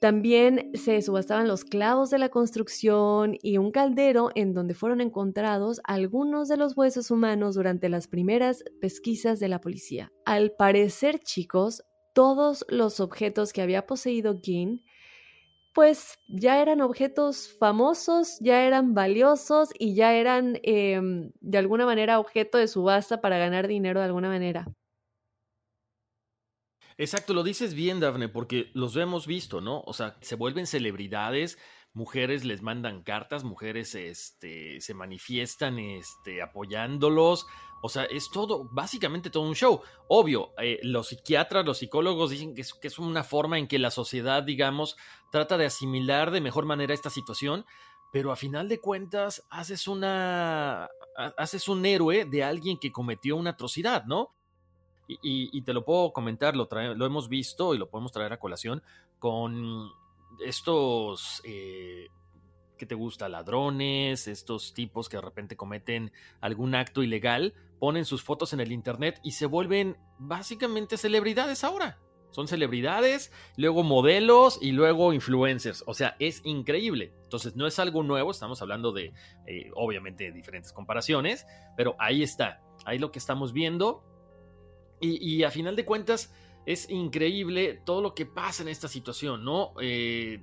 [0.00, 5.80] También se subastaban los clavos de la construcción y un caldero en donde fueron encontrados
[5.84, 10.12] algunos de los huesos humanos durante las primeras pesquisas de la policía.
[10.24, 11.82] Al parecer, chicos,
[12.14, 14.82] todos los objetos que había poseído Gin
[15.76, 22.18] pues ya eran objetos famosos, ya eran valiosos y ya eran em, de alguna manera
[22.18, 24.66] objeto de subasta para ganar dinero de alguna manera.
[26.96, 29.82] Exacto, lo dices bien, Dafne, porque los hemos visto, ¿no?
[29.84, 31.58] O sea, se vuelven celebridades,
[31.96, 37.46] mujeres les mandan cartas, mujeres este, se manifiestan este, apoyándolos,
[37.80, 39.80] o sea, es todo, básicamente todo un show.
[40.06, 44.42] Obvio, eh, los psiquiatras, los psicólogos dicen que es, una forma en que la sociedad,
[44.42, 44.98] digamos,
[45.32, 47.64] trata de asimilar de mejor manera esta situación,
[48.12, 50.90] pero a final de cuentas haces una,
[51.38, 54.34] haces un héroe de alguien que cometió una atrocidad, ¿no?
[55.08, 58.82] Y, te lo puedo comentar, lo, lo hemos visto y lo podemos traer a colación
[59.18, 59.88] con
[60.40, 62.08] estos eh,
[62.76, 63.28] ¿qué te gusta?
[63.28, 68.72] Ladrones, estos tipos que de repente cometen algún acto ilegal, ponen sus fotos en el
[68.72, 71.98] internet y se vuelven básicamente celebridades ahora.
[72.30, 75.84] Son celebridades, luego modelos y luego influencers.
[75.86, 77.14] O sea, es increíble.
[77.22, 79.14] Entonces no es algo nuevo, estamos hablando de,
[79.46, 84.04] eh, obviamente, diferentes comparaciones, pero ahí está, ahí lo que estamos viendo.
[84.98, 86.34] Y, a final de cuentas,
[86.66, 89.72] es increíble todo lo que pasa en esta situación, ¿no?
[89.80, 90.42] Eh,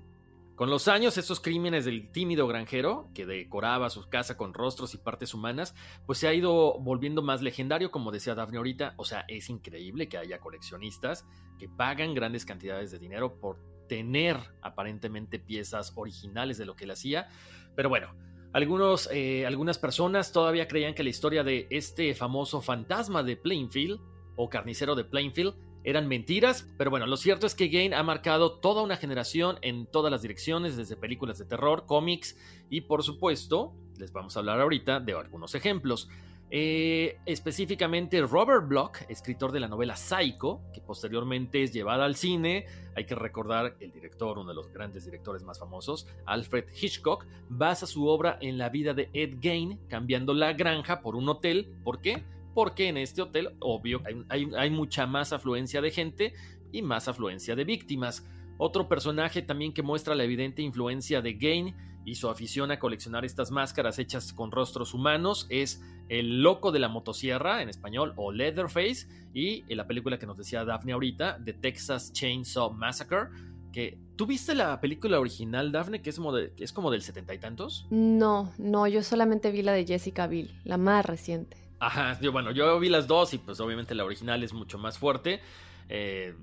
[0.55, 4.99] con los años, estos crímenes del tímido granjero, que decoraba su casa con rostros y
[4.99, 8.93] partes humanas, pues se ha ido volviendo más legendario, como decía Daphne ahorita.
[8.97, 11.25] O sea, es increíble que haya coleccionistas
[11.57, 13.57] que pagan grandes cantidades de dinero por
[13.89, 17.27] tener aparentemente piezas originales de lo que él hacía.
[17.75, 18.15] Pero bueno,
[18.53, 23.99] algunos, eh, algunas personas todavía creían que la historia de este famoso fantasma de Plainfield,
[24.35, 28.53] o carnicero de Plainfield, eran mentiras, pero bueno, lo cierto es que Gain ha marcado
[28.59, 32.37] toda una generación en todas las direcciones, desde películas de terror, cómics
[32.69, 36.09] y por supuesto, les vamos a hablar ahorita de algunos ejemplos.
[36.55, 42.67] Eh, específicamente Robert Bloch, escritor de la novela Psycho, que posteriormente es llevada al cine.
[42.95, 47.87] Hay que recordar el director, uno de los grandes directores más famosos, Alfred Hitchcock, basa
[47.87, 51.73] su obra en la vida de Ed Gain, cambiando la granja por un hotel.
[51.83, 52.23] ¿Por qué?
[52.53, 56.33] Porque en este hotel, obvio, hay, mucha más afluencia de gente
[56.71, 58.25] y más afluencia de víctimas.
[58.57, 61.75] Otro personaje también que muestra la evidente influencia de Gain
[62.05, 66.79] y su afición a coleccionar estas máscaras hechas con rostros humanos es El Loco de
[66.79, 71.39] la Motosierra, en español, o Leatherface, y en la película que nos decía Daphne ahorita,
[71.43, 73.29] The Texas Chainsaw Massacre,
[73.71, 77.33] que ¿Tú viste la película original, Daphne, que es como, que es como del setenta
[77.33, 77.87] y tantos?
[77.89, 81.57] No, no, yo solamente vi la de Jessica Biel, la más reciente.
[81.83, 84.97] Ajá, yo, bueno, yo vi las dos y pues obviamente la original es mucho más
[84.97, 85.41] fuerte.
[85.89, 86.33] Eh,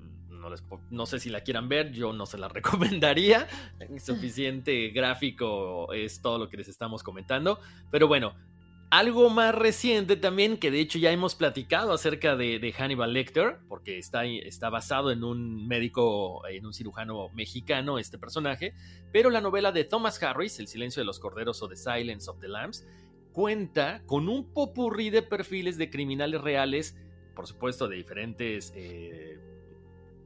[0.91, 3.47] no, sé si la quieran ver, yo no se la recomendaría.
[3.97, 7.59] Suficiente gráfico es todo lo que les estamos comentando.
[7.89, 8.35] Pero bueno,
[8.91, 13.97] algo más reciente también, que de hecho ya hemos platicado acerca de, Hannibal Lecter, porque
[13.97, 18.75] está, está basado en un médico, en un cirujano mexicano, este personaje.
[19.11, 22.39] Pero la novela de Thomas Harris, El silencio de los corderos o The Silence of
[22.39, 22.85] the Lambs,
[23.31, 26.97] cuenta con un popurrí de perfiles de criminales reales,
[27.35, 29.39] por supuesto de diferentes, eh,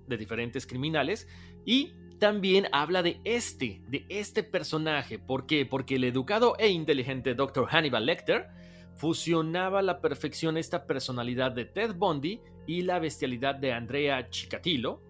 [0.08, 1.28] de diferentes criminales,
[1.66, 5.20] y también habla de este, de este personaje.
[5.20, 5.66] ¿Por qué?
[5.66, 7.68] Porque el educado e inteligente Dr.
[7.68, 8.47] Hannibal Lecter
[8.95, 15.01] fusionaba a la perfección esta personalidad de Ted Bundy y la bestialidad de Andrea Chikatilo,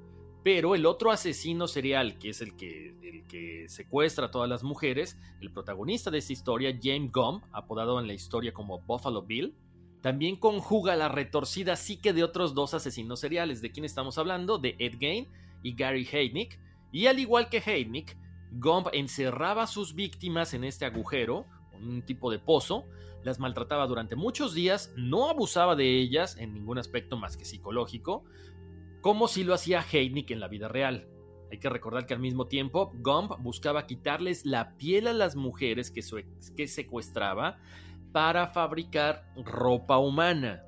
[0.46, 4.62] pero el otro asesino serial, que es el que, el que secuestra a todas las
[4.62, 9.56] mujeres, el protagonista de esta historia, James Gump, apodado en la historia como Buffalo Bill,
[10.04, 13.60] también conjuga la retorcida psique de otros dos asesinos seriales.
[13.64, 14.60] ¿De quién estamos hablando?
[14.60, 15.28] De Ed Gein
[15.64, 16.60] y Gary Heidnick.
[16.92, 18.16] Y al igual que Heidnick,
[18.52, 22.86] Gump encerraba a sus víctimas en este agujero, un tipo de pozo,
[23.24, 28.24] las maltrataba durante muchos días, no abusaba de ellas en ningún aspecto más que psicológico,
[29.06, 31.08] como si lo hacía Heidnik en la vida real.
[31.52, 35.92] Hay que recordar que al mismo tiempo, Gump buscaba quitarles la piel a las mujeres
[35.92, 36.02] que,
[36.58, 37.60] que secuestraba
[38.12, 40.64] para fabricar ropa humana.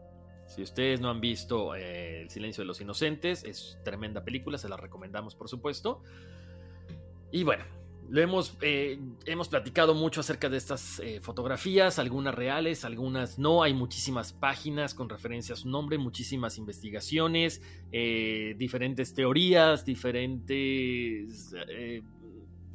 [0.45, 4.69] Si ustedes no han visto eh, El silencio de los inocentes, es tremenda película, se
[4.69, 6.03] la recomendamos por supuesto.
[7.31, 7.65] Y bueno,
[8.09, 13.63] lo hemos, eh, hemos platicado mucho acerca de estas eh, fotografías, algunas reales, algunas no.
[13.63, 21.53] Hay muchísimas páginas con referencia a su nombre, muchísimas investigaciones, eh, diferentes teorías, diferentes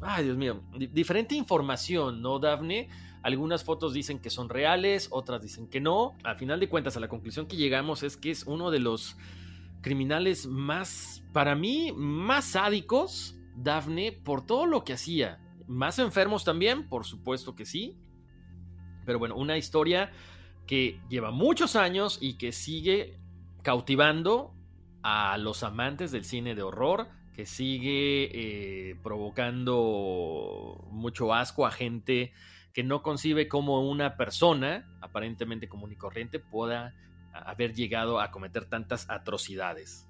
[0.03, 0.61] ay Dios mío,
[0.93, 2.89] diferente información, ¿no, Daphne?
[3.23, 6.17] Algunas fotos dicen que son reales, otras dicen que no.
[6.25, 9.17] Al final de cuentas, a la conclusión que llegamos es que es uno de los
[9.81, 15.39] criminales más, para mí, más sádicos, Daphne, por todo lo que hacía.
[15.67, 17.97] Más enfermos también, por supuesto que sí.
[19.05, 20.11] Pero bueno, una historia
[20.67, 23.19] que lleva muchos años y que sigue
[23.63, 24.55] cautivando
[25.03, 32.33] a los amantes del cine de horror, que sigue eh, provocando mucho asco a gente
[32.73, 36.95] que no concibe cómo una persona, aparentemente común y corriente, pueda
[37.33, 40.09] haber llegado a cometer tantas atrocidades.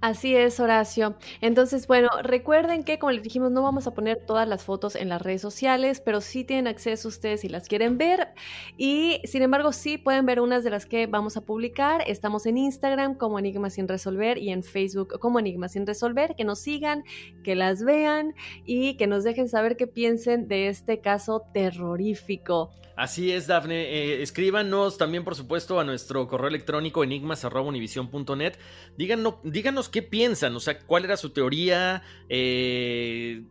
[0.00, 1.16] Así es, Horacio.
[1.40, 5.08] Entonces, bueno, recuerden que, como les dijimos, no vamos a poner todas las fotos en
[5.08, 8.28] las redes sociales, pero sí tienen acceso ustedes si las quieren ver.
[8.76, 12.02] Y, sin embargo, sí pueden ver unas de las que vamos a publicar.
[12.06, 16.34] Estamos en Instagram como Enigma sin resolver y en Facebook como Enigma sin resolver.
[16.36, 17.04] Que nos sigan,
[17.42, 18.34] que las vean
[18.64, 22.70] y que nos dejen saber qué piensen de este caso terrorífico.
[22.96, 23.82] Así es, Dafne.
[23.82, 28.54] Eh, escríbanos también, por supuesto, a nuestro correo electrónico enigmas.univision.net.
[28.96, 32.02] Díganos, díganos qué piensan, o sea, cuál era su teoría.
[32.28, 33.42] Eh...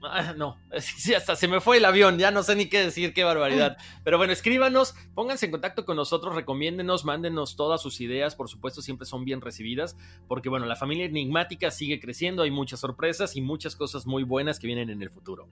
[0.00, 0.56] Ah, no,
[1.16, 3.76] hasta se me fue el avión, ya no sé ni qué decir, qué barbaridad.
[4.04, 8.80] Pero bueno, escríbanos, pónganse en contacto con nosotros, recomiéndenos, mándenos todas sus ideas, por supuesto,
[8.80, 9.96] siempre son bien recibidas,
[10.28, 14.60] porque bueno, la familia enigmática sigue creciendo, hay muchas sorpresas y muchas cosas muy buenas
[14.60, 15.48] que vienen en el futuro.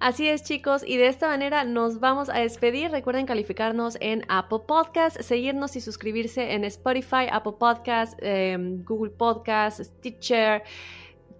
[0.00, 2.92] Así es, chicos, y de esta manera nos vamos a despedir.
[2.92, 9.80] Recuerden calificarnos en Apple Podcast, seguirnos y suscribirse en Spotify, Apple Podcast, em, Google Podcast,
[9.80, 10.62] Stitcher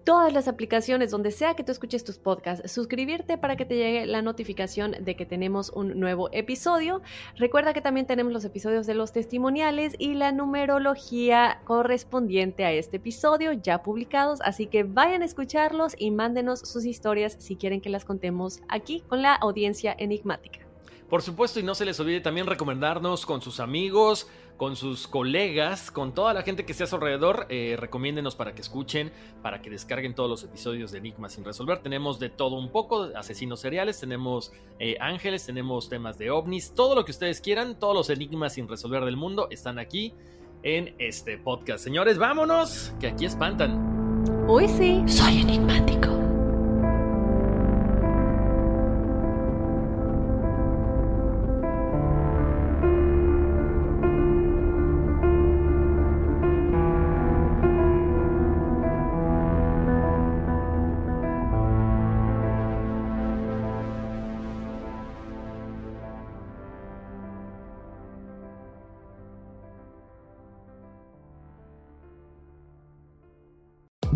[0.09, 4.07] todas las aplicaciones donde sea que tú escuches tus podcasts, suscribirte para que te llegue
[4.07, 7.03] la notificación de que tenemos un nuevo episodio.
[7.37, 12.97] Recuerda que también tenemos los episodios de los testimoniales y la numerología correspondiente a este
[12.97, 17.91] episodio ya publicados, así que vayan a escucharlos y mándenos sus historias si quieren que
[17.91, 20.61] las contemos aquí con la audiencia enigmática.
[21.07, 24.27] Por supuesto, y no se les olvide también recomendarnos con sus amigos,
[24.59, 27.47] con sus colegas, con toda la gente que esté a su alrededor.
[27.49, 29.09] Eh, recomiéndenos para que escuchen,
[29.41, 31.79] para que descarguen todos los episodios de Enigma sin resolver.
[31.79, 36.93] Tenemos de todo un poco, asesinos seriales, tenemos eh, ángeles, tenemos temas de ovnis, todo
[36.93, 40.13] lo que ustedes quieran, todos los enigmas sin resolver del mundo están aquí
[40.61, 41.81] en este podcast.
[41.81, 44.27] Señores, vámonos, que aquí espantan.
[44.45, 45.01] Uy, sí.
[45.07, 45.88] Soy enigmático.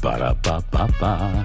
[0.00, 1.44] Para pa pa pa.